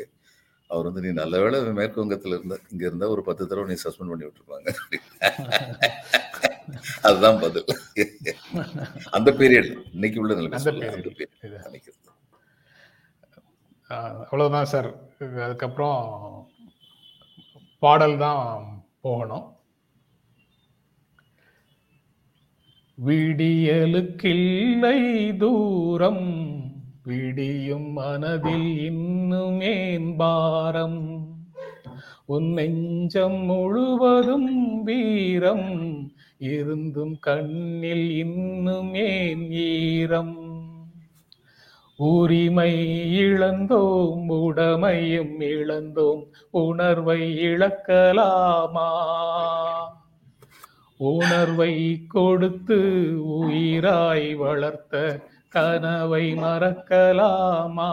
அவர் 0.71 0.87
வந்து 0.87 1.01
நீ 1.01 1.13
நல்ல 1.13 1.41
வேலை 1.41 1.73
மேற்கு 1.73 2.01
வங்கத்தில் 2.01 2.33
இருந்த 2.33 2.59
இங்க 2.71 2.87
இருந்தா 2.87 3.09
ஒரு 3.09 3.23
பத்து 3.23 3.47
தடவை 3.47 3.69
நீ 3.69 3.77
சஸ்பெண்ட் 3.85 4.11
பண்ணி 4.11 4.27
விட்டுருப்பாங்க. 4.27 4.75
அதுதான் 7.03 7.41
பதில். 7.41 7.65
அந்த 9.11 9.35
பீரியட் 9.39 9.93
இன்னைக்கு 9.93 10.21
உள்ள 10.21 10.35
நிலைமை 10.35 10.59
அந்த 10.59 10.73
பீரியட் 10.77 11.21
அஹ் 13.91 14.23
அவ்வளவுதான் 14.23 14.67
சார். 14.67 15.11
அதுக்கப்புறம் 15.45 16.49
பாடல் 17.83 18.19
தான் 18.19 18.83
போகணும். 19.01 19.57
விடியலுக்கில்லை 22.99 25.39
தூரம் 25.39 26.58
விடியும் 27.09 27.93
மனதில் 27.93 28.79
இன்னும் 28.79 29.61
ஏன் 29.61 30.17
பாரம்? 30.17 31.29
உன் 32.25 32.53
நெஞ்சம் 32.53 33.45
முழுவதும் 33.45 34.83
வீரம் 34.83 35.71
இருந்தும் 36.39 37.19
கண்ணில் 37.21 38.11
இன்னும் 38.11 38.95
ஏன் 38.95 39.51
ஈரம்? 39.51 40.37
உரிமை 41.97 42.73
இழந்தோம் 43.19 44.29
உடமையும் 44.29 45.41
இழந்தோம் 45.41 46.25
உணர்வை 46.51 47.37
இழக்கலாமா? 47.39 48.91
உணர்வை 50.97 52.05
கொடுத்து 52.07 52.79
உயிராய் 53.27 54.37
வளர்த்த 54.37 55.23
கனவை 55.49 56.35
மறக்கலாமா? 56.35 57.91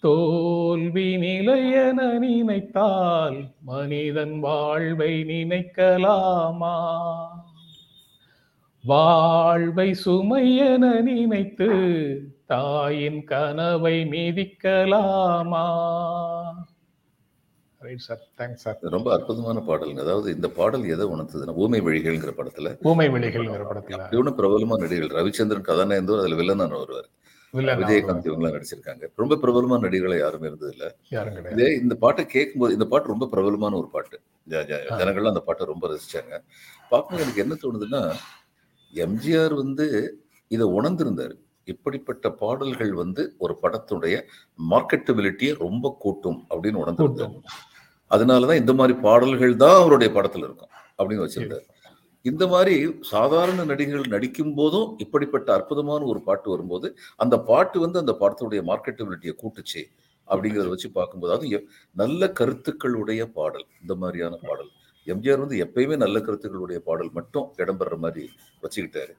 தோல்வி 0.00 1.16
நிலையென 1.16 2.18
நினைத்தால் 2.18 3.44
மனிதன் 3.60 4.40
வாழ்வை 4.40 5.24
நினைக்கலாமா? 5.24 6.74
வாழ்வை 8.84 9.96
சுமையென 10.04 11.02
நினைத்து 11.02 11.70
தாயின் 12.46 13.24
கனவை 13.24 14.04
மிதிக்கலாமா? 14.04 15.66
ரைட் 17.80 18.04
சார் 18.06 18.20
தேங்க்ஸ் 18.38 18.62
சார் 18.64 18.78
ரொம்ப 18.94 19.08
அற்புதமான 19.16 19.58
பாடலுங்க. 19.68 20.02
அதாவது 20.06 20.28
இந்த 20.36 20.48
பாடல் 20.58 20.84
எதை 20.94 21.04
உணர்த்துதுன்னா 21.14 21.54
ஊமை 21.64 21.80
வழிகள்ங்கிற 21.86 22.32
படத்துல. 22.38 22.70
ஊமை 22.90 23.06
விழிகள்ங்கிற 23.14 23.64
படத்துல. 23.70 23.98
அப்படி 23.98 24.20
ஒன்றும் 24.22 24.38
பிரபலமான 24.40 24.80
நடிகர்கள் 24.84 25.18
ரவிச்சந்திரன் 25.20 25.68
கதாநாயகந்தோ 25.70 26.18
அதுல 26.22 26.38
வில்லனான 26.40 26.80
வில்லன் 27.54 27.80
விஜயகாந்த் 27.80 28.26
இவங்கெல்லாம் 28.28 28.56
நடிச்சிருக்காங்க. 28.56 29.04
ரொம்ப 29.20 29.34
பிரபலமான 29.42 29.82
நடிகர்கள் 29.86 30.22
யாருமே 30.22 30.48
இருந்தது 30.50 30.72
இல்ல 30.74 30.86
இதே 31.52 31.68
இந்த 31.82 31.94
பாட்டை 32.04 32.22
கேட்கும்போது 32.34 32.76
இந்த 32.76 32.86
பாட்டு 32.92 33.12
ரொம்ப 33.12 33.28
பிரபலமான 33.34 33.76
ஒரு 33.82 33.88
பாட்டு. 33.94 34.16
ஜனங்கள்லாம் 34.52 35.34
அந்த 35.34 35.44
பாட்டை 35.48 35.66
ரொம்ப 35.72 35.88
ரசிச்சாங்க. 35.92 36.34
பார்க்கும்போது 36.90 37.24
எனக்கு 37.26 37.44
என்ன 37.44 37.56
தோணுதுன்னா 37.64 38.02
எம்ஜிஆர் 38.94 39.54
வந்து 39.62 39.86
இதை 40.50 40.66
உணர்ந்திருந்தார். 40.78 41.36
இப்படிப்பட்ட 41.66 42.30
பாடல்கள் 42.30 42.92
வந்து 42.92 43.34
ஒரு 43.38 43.58
படத்துடைய 43.62 44.22
மார்க்கெட்டபிலிட்டியை 44.70 45.58
ரொம்ப 45.58 45.96
கூட்டும் 45.98 46.46
அப்படின்னு 46.50 46.82
உணர்ந்திருந்தார். 46.86 47.36
அதனாலதான் 48.10 48.56
இந்த 48.56 48.74
மாதிரி 48.74 48.98
பாடல்கள் 48.98 49.56
தான் 49.56 49.80
அவருடைய 49.80 50.20
படத்துல 50.20 50.36
இருக்கும் 50.36 50.68
அப்படின்னு 50.98 51.28
வச்சிருந்தார். 51.28 51.66
இந்த 52.22 52.46
மாதிரி 52.46 52.96
சாதாரண 53.00 53.64
நடிகர்கள் 53.64 54.08
நடிக்கும் 54.08 54.54
போதும் 54.54 54.94
இப்படிப்பட்ட 54.98 55.52
அற்புதமான 55.52 56.04
ஒரு 56.04 56.22
பாட்டு 56.22 56.50
வரும்போது 56.50 56.96
அந்த 57.16 57.40
பாட்டு 57.40 57.80
வந்து 57.80 57.98
அந்த 57.98 58.16
படத்துடைய 58.20 58.62
மார்க்கெட்டபிலிட்டியை 58.62 59.34
கூட்டுச்சு 59.42 59.82
அப்படிங்கிறத 60.28 60.68
வச்சு 60.68 60.90
பார்க்கும்போது 60.90 61.32
அது 61.32 61.48
எ- 61.48 61.64
நல்ல 61.92 62.32
கருத்துக்களுடைய 62.40 63.24
பாடல் 63.24 63.66
இந்த 63.80 63.94
மாதிரியான 63.94 64.38
பாடல். 64.42 64.70
எம்ஜிஆர் 65.06 65.38
வந்து 65.38 65.64
எப்பயுமே 65.64 65.96
நல்ல 65.96 66.18
கருத்துக்களுடைய 66.18 66.76
பாடல் 66.76 67.10
மட்டும் 67.12 67.52
இடம்பெற 67.56 67.96
மாதிரி 67.98 68.30
வச்சுக்கிட்டாரு. 68.62 69.12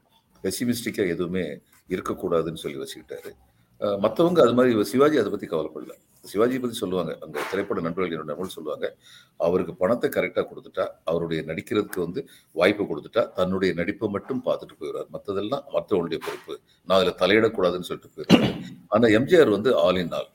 பெசிமிஸ்டிக்கா 0.44 1.08
எதுவுமே 1.08 1.60
இருக்கக்கூடாதுன்னு 1.90 2.56
சொல்லி 2.56 2.78
வச்சுக்கிட்டாரு. 2.78 3.32
அஹ் 3.80 4.00
மத்தவங்க 4.00 4.42
அது 4.42 4.54
மாதிரி 4.54 4.84
சிவாஜி 4.84 5.18
அதை 5.18 5.32
பத்தி 5.32 5.48
கவலைப்படல. 5.48 5.92
சிவாஜி 6.22 6.60
பத்தி 6.60 6.76
சொல்லுவாங்க. 6.76 7.18
அந்த 7.22 7.42
திரைப்பட 7.50 7.82
நண்பர்கள் 7.82 8.18
என்னோட 8.18 8.44
சொல்லுவாங்க. 8.44 8.96
அவருக்கு 9.38 9.76
பணத்தை 9.76 10.10
கரெக்டா 10.10 10.46
கொடுத்துட்டா 10.46 10.88
அவருடைய 11.04 11.44
நடிக்கிறதுக்கு 11.44 12.00
வந்து 12.00 12.30
வாய்ப்பு 12.52 12.84
கொடுத்துட்டா 12.84 13.32
தன்னுடைய 13.32 13.74
நடிப்பை 13.74 14.10
மட்டும் 14.10 14.42
பார்த்துட்டு 14.46 14.82
போயிடுவார். 14.82 15.08
மற்றதெல்லாம் 15.14 15.62
மற்றவங்களுடைய 15.74 16.20
பொறுப்பு. 16.20 16.60
நான் 16.86 17.06
அதுல 17.06 17.16
தலையிடக்கூடாதுன்னு 17.18 17.82
சொல்லிட்டு 17.82 18.10
போயிடுவாரு. 18.16 18.62
ஆனா 18.88 19.08
எம்ஜிஆர் 19.08 19.50
வந்து 19.50 19.76
all 19.78 19.96
in 19.96 20.12
all. 20.12 20.28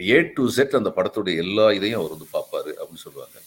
A 0.00 0.20
to 0.20 0.48
Z 0.48 0.74
அந்த 0.74 0.92
படத்துடைய 0.96 1.36
எல்லா 1.36 1.72
இதையும் 1.72 2.00
அவர் 2.00 2.10
வந்து 2.10 2.26
பார்ப்பாரு 2.32 2.82
அப்படின்னு 2.82 2.94
சொல்லுவாங்க. 2.94 3.38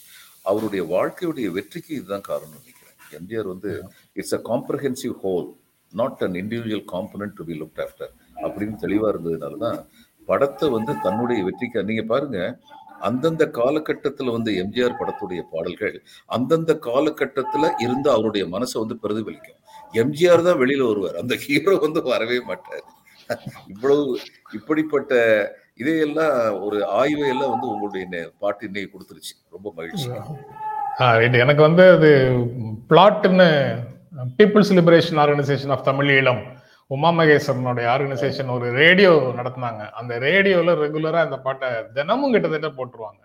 அவருடைய 0.42 0.86
வாழ்க்கையுடைய 0.86 1.46
வெற்றிக்கு 1.46 1.96
இதுதான் 1.96 2.22
காரணம் 2.22 2.50
நினைக்கிறேன். 2.50 2.84
எம்ஜிஆர் 3.10 3.48
வந்து 3.48 3.84
it's 4.14 4.34
a 4.34 4.38
comprehensive 4.38 5.16
whole 5.24 5.62
not 6.00 6.24
an 6.28 6.38
individual 6.42 6.86
component 6.94 7.36
to 7.40 7.46
be 7.50 7.56
look 7.62 7.82
after 7.86 8.14
அப்படின்னு 8.46 8.78
தெளிவா 8.86 9.10
இருந்ததுனால 9.14 9.58
தான் 9.66 9.80
படத்தை 10.28 10.68
வந்து 10.78 10.94
தன்னுடைய 11.06 11.40
வெற்றிக்கு 11.48 11.90
நீங்க 11.90 12.04
பாருங்க 12.14 12.40
அந்தந்த 13.08 13.44
காலகட்டத்தில் 13.58 14.34
வந்து 14.36 14.52
எம்ஜிஆர் 14.62 15.00
படத்துடைய 15.00 15.42
பாடல்கள் 15.54 15.96
அந்தந்த 16.36 16.72
காலகட்டத்தில் 16.88 17.68
இருந்து 17.86 18.10
அவருடைய 18.16 18.44
மனசை 18.54 18.76
வந்து 18.84 18.96
பிரதிபலிக்கும். 19.04 19.58
எம்ஜிஆர் 19.94 20.46
தான் 20.48 20.60
வெளியில் 20.62 20.86
வருவார் 20.90 21.20
அந்த 21.22 21.34
ஹீரோ 21.44 21.74
வந்து 21.86 22.02
வரவே 22.12 22.38
மாட்டார். 22.50 22.86
இவ்வளவு 23.74 24.04
இப்படிப்பட்ட 24.58 25.14
இதையெல்லாம் 25.82 26.38
ஒரு 26.66 26.80
ஆய்வை 27.00 27.28
எல்லாம் 27.34 27.54
வந்து 27.54 27.68
உங்களுடைய 27.74 28.24
பாட்டு 28.44 28.68
இன்னைக்கு 28.70 28.94
கொடுத்துருச்சு. 28.94 29.34
ரொம்ப 29.56 29.68
மகிழ்ச்சி. 29.80 30.08
எனக்கு 31.44 31.64
வந்து 31.68 31.86
அது 31.96 32.12
பிளாட்னு 32.92 33.50
people's 34.40 34.72
liberation 34.80 35.20
organisation 35.24 35.74
of 35.76 35.86
Tamil 35.90 36.12
Eelam 36.18 36.42
Uma 36.88 37.10
மகேஸ்வரனுடைய 37.18 37.86
organisation 37.94 38.50
ஒரு 38.56 38.68
ரேடியோ 38.72 39.12
நடத்துனாங்க. 39.38 39.84
அந்த 40.00 40.14
ரேடியோல 40.20 40.74
ரெகுலரா 40.84 41.22
இந்த 41.28 41.38
பாட்டை 41.46 41.70
தினமும் 41.98 42.34
கிட்டத்தட்ட 42.34 42.70
போட்டுருவாங்க. 42.78 43.22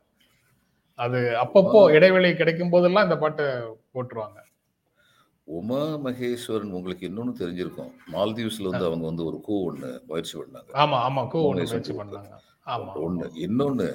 அது 0.99 1.19
அப்பப்போ 1.43 1.81
இடைவெளி 1.97 2.31
கிடைக்கும் 2.37 2.73
போதெல்லாம் 2.75 3.07
இந்த 3.09 3.19
பாட்டை 3.19 3.47
போட்டுருவாங்க. 3.95 4.39
உமா 5.59 5.83
மகேஸ்வரன் 6.07 6.75
உங்களுக்கு 6.79 7.05
இன்னொன்னு 7.09 7.35
தெரிஞ்சிருக்கும். 7.43 7.93
மால்தீவ்ஸ்ல 8.15 8.71
வந்து 8.71 8.89
அவங்க 8.89 9.05
வந்து 9.07 9.25
ஒரு 9.25 9.41
கூ 9.41 9.55
ஒண்ணு 9.71 9.91
முயற்சி 10.09 10.35
பண்ணாங்க. 10.39 10.71
ஆமா 10.83 10.99
ஆமா 11.09 11.23
கோ 11.35 11.43
ஒண்ணு 11.51 11.69
முயற்சி 11.71 11.95
பண்ணாங்க. 12.01 12.33
ஆமா 12.67 12.91
ஒண்ணு 13.07 13.29
இன்னொன்னு 13.47 13.89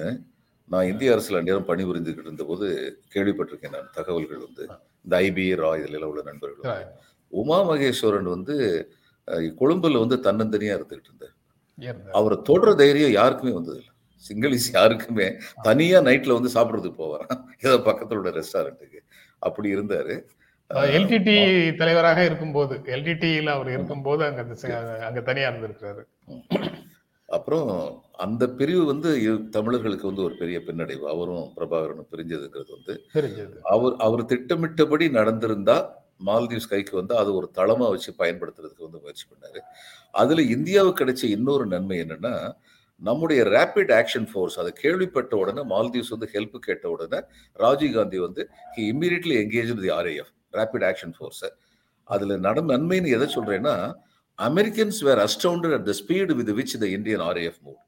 நான் 0.68 0.88
இந்திய 0.92 1.14
அரசுல 1.14 1.42
நேரம் 1.42 1.68
பணிபுரிந்துகிட்டு 1.68 2.26
இருந்தபோது 2.28 2.66
கேள்விப்பட்டிருக்கேன் 3.14 3.76
நான் 3.76 3.94
தகவல்கள் 3.98 4.44
வந்து. 4.46 4.64
இந்த 5.04 5.14
ஐபி 5.26 5.44
ரா 5.62 5.70
இதுல 5.80 6.06
உள்ள 6.10 6.22
நண்பர்கள். 6.24 6.84
உமா 7.32 7.58
மகேஸ்வரன் 7.70 8.30
வந்து 8.34 8.56
கொழும்புல 9.60 10.02
வந்து 10.04 10.16
தன்னந்தனியா 10.26 10.74
இருந்துகிட்டு 10.76 11.10
இருந்தார். 11.10 11.34
இருந்தா. 11.78 12.10
அவரை 12.18 12.36
தொடர 12.42 12.74
தைரியம் 12.74 13.16
யாருக்குமே 13.20 13.52
வந்ததில்லை 13.58 13.92
சிங்கிளிஸ் 14.24 14.68
யாருக்குமே 14.72 15.26
தனியா 15.62 15.98
நைட்ல 16.00 16.36
வந்து 16.38 16.54
சாப்பிடுறதுக்கு 16.54 17.00
போவாராம். 17.02 17.40
ஏதோ 17.60 17.76
பக்கத்துல 17.88 18.20
உள்ள 18.20 18.30
ரெஸ்டாரண்ட்டுக்கு. 18.30 19.00
அப்படி 19.42 19.68
இருந்தாரு. 19.76 20.14
எல்டிடி 20.96 21.34
தலைவராக 21.76 22.20
இருக்கும்போது 22.24 22.74
எல்டிடியில் 22.94 23.50
அவர் 23.56 23.68
இருக்கும்போது 23.68 24.22
அங்க 24.24 24.42
அங்க 25.08 25.20
தனியா 25.20 25.48
இருந்திருக்கிறாரு. 25.50 26.02
அப்புறம் 27.34 27.68
அந்த 28.24 28.44
பிரிவு 28.58 28.82
வந்து 28.90 29.10
தமிழர்களுக்கு 29.56 30.06
வந்து 30.10 30.24
ஒரு 30.26 30.34
பெரிய 30.40 30.58
பின்னடைவு. 30.66 31.04
அவரும் 31.14 31.46
பிரபாகரனும் 31.56 32.10
பிரிஞ்சதுங்கிறது 32.12 32.72
வந்து 32.76 32.94
அவர் 33.74 33.94
அவர் 34.06 34.22
திட்டமிட்டபடி 34.32 35.06
நடந்திருந்தா 35.18 35.76
மால்தீவ்ஸ் 36.28 36.70
கைக்கு 36.72 36.94
வந்து 37.00 37.14
அது 37.20 37.30
ஒரு 37.38 37.46
தளமா 37.58 37.86
வச்சு 37.94 38.10
பயன்படுத்துறதுக்கு 38.20 38.86
வந்து 38.86 39.00
முயற்சி 39.04 39.24
பண்ணாரு. 39.30 39.60
அதுல 40.14 40.42
இந்தியாவுக்கு 40.56 41.00
கிடைச்ச 41.02 41.24
இன்னொரு 41.36 41.64
நன்மை 41.74 41.96
என்னன்னா 42.04 42.34
நம்முடைய 43.02 43.40
ரேபிட் 43.54 43.92
ஆக்ஷன் 43.98 44.28
ஃபோர்ஸ் 44.30 44.56
அதை 44.62 44.70
கேள்விப்பட்ட 44.82 45.32
உடனே 45.36 45.62
மால்தீவ்ஸ் 45.72 46.12
வந்து 46.14 46.28
ஹெல்ப் 46.34 46.56
கேட்ட 46.66 46.84
உடனே 46.94 47.18
ராஜீவ் 47.56 47.96
காந்தி 47.96 48.18
வந்து 48.26 48.42
he 48.76 48.82
immediately 48.92 49.36
engage 49.42 49.72
the 49.82 49.92
R I F 49.98 50.32
rapid 50.54 50.86
action 50.90 51.14
force 51.18 51.44
அதுல 52.08 52.36
நட 52.46 52.60
நன்மைன்னு 52.70 53.14
எதை 53.16 53.26
சொல்றேன்னா 53.36 53.74
Americans 54.38 55.00
were 55.00 55.18
astounded 55.18 55.74
at 55.74 55.84
the 55.84 55.92
speed 56.00 56.32
with 56.32 56.50
which 56.50 56.78
the 56.78 56.86
Indian 56.86 57.20
R A F 57.20 57.60
move 57.64 57.80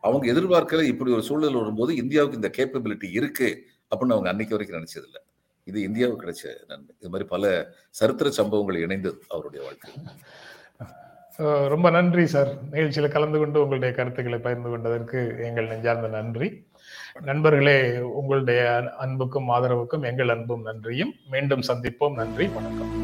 அவங்க 0.00 0.32
எதிர்பார்க்கல 0.32 0.82
இப்படி 0.82 1.12
ஒரு 1.12 1.22
சூழல் 1.22 1.54
வரும்போது 1.54 1.96
இந்தியாவுக்கு 1.96 2.40
இந்த 2.40 2.50
கேப்பபிலிட்டி 2.58 3.10
இருக்கு 3.10 3.66
அப்படின்னு 3.66 4.14
அவங்க 4.14 4.28
அன்னைக்கு 4.28 4.56
வரைக்கும் 4.56 4.80
நினைச்சதில்லை. 4.80 5.22
இது 5.64 5.82
இந்தியாவுக்கு 5.82 6.26
கிடைச்ச 6.26 6.46
நன்மை. 6.68 6.94
இது 6.98 7.10
மாதிரி 7.10 7.28
பல 7.28 7.74
சரித்திர 7.90 8.30
சம்பவங்கள் 8.30 8.86
இணைந்தது 8.86 9.18
அவருடைய 9.28 9.66
வாழ்க்கை. 9.66 9.92
ரொம்ப 11.68 11.90
நன்றி 11.90 12.26
சார் 12.26 12.50
நிகழ்ச்சியில் 12.70 13.10
கலந்து 13.10 13.38
கொண்டு 13.38 13.62
உங்களுடைய 13.62 13.94
கருத்துக்களை 13.94 14.38
பகிர்ந்து 14.38 14.68
கொண்டதற்கு 14.68 15.36
எங்கள் 15.42 15.66
நெஞ்சார்ந்த 15.66 16.08
நன்றி. 16.08 16.66
நண்பர்களே 17.20 17.98
உங்களுடைய 17.98 18.92
அன்புக்கும் 18.98 19.48
ஆதரவுக்கும் 19.48 20.02
எங்கள் 20.02 20.28
அன்பும் 20.28 20.62
நன்றியும். 20.62 21.14
மீண்டும் 21.30 21.60
சந்திப்போம். 21.60 22.14
நன்றி 22.14 22.46
வணக்கம். 22.46 23.03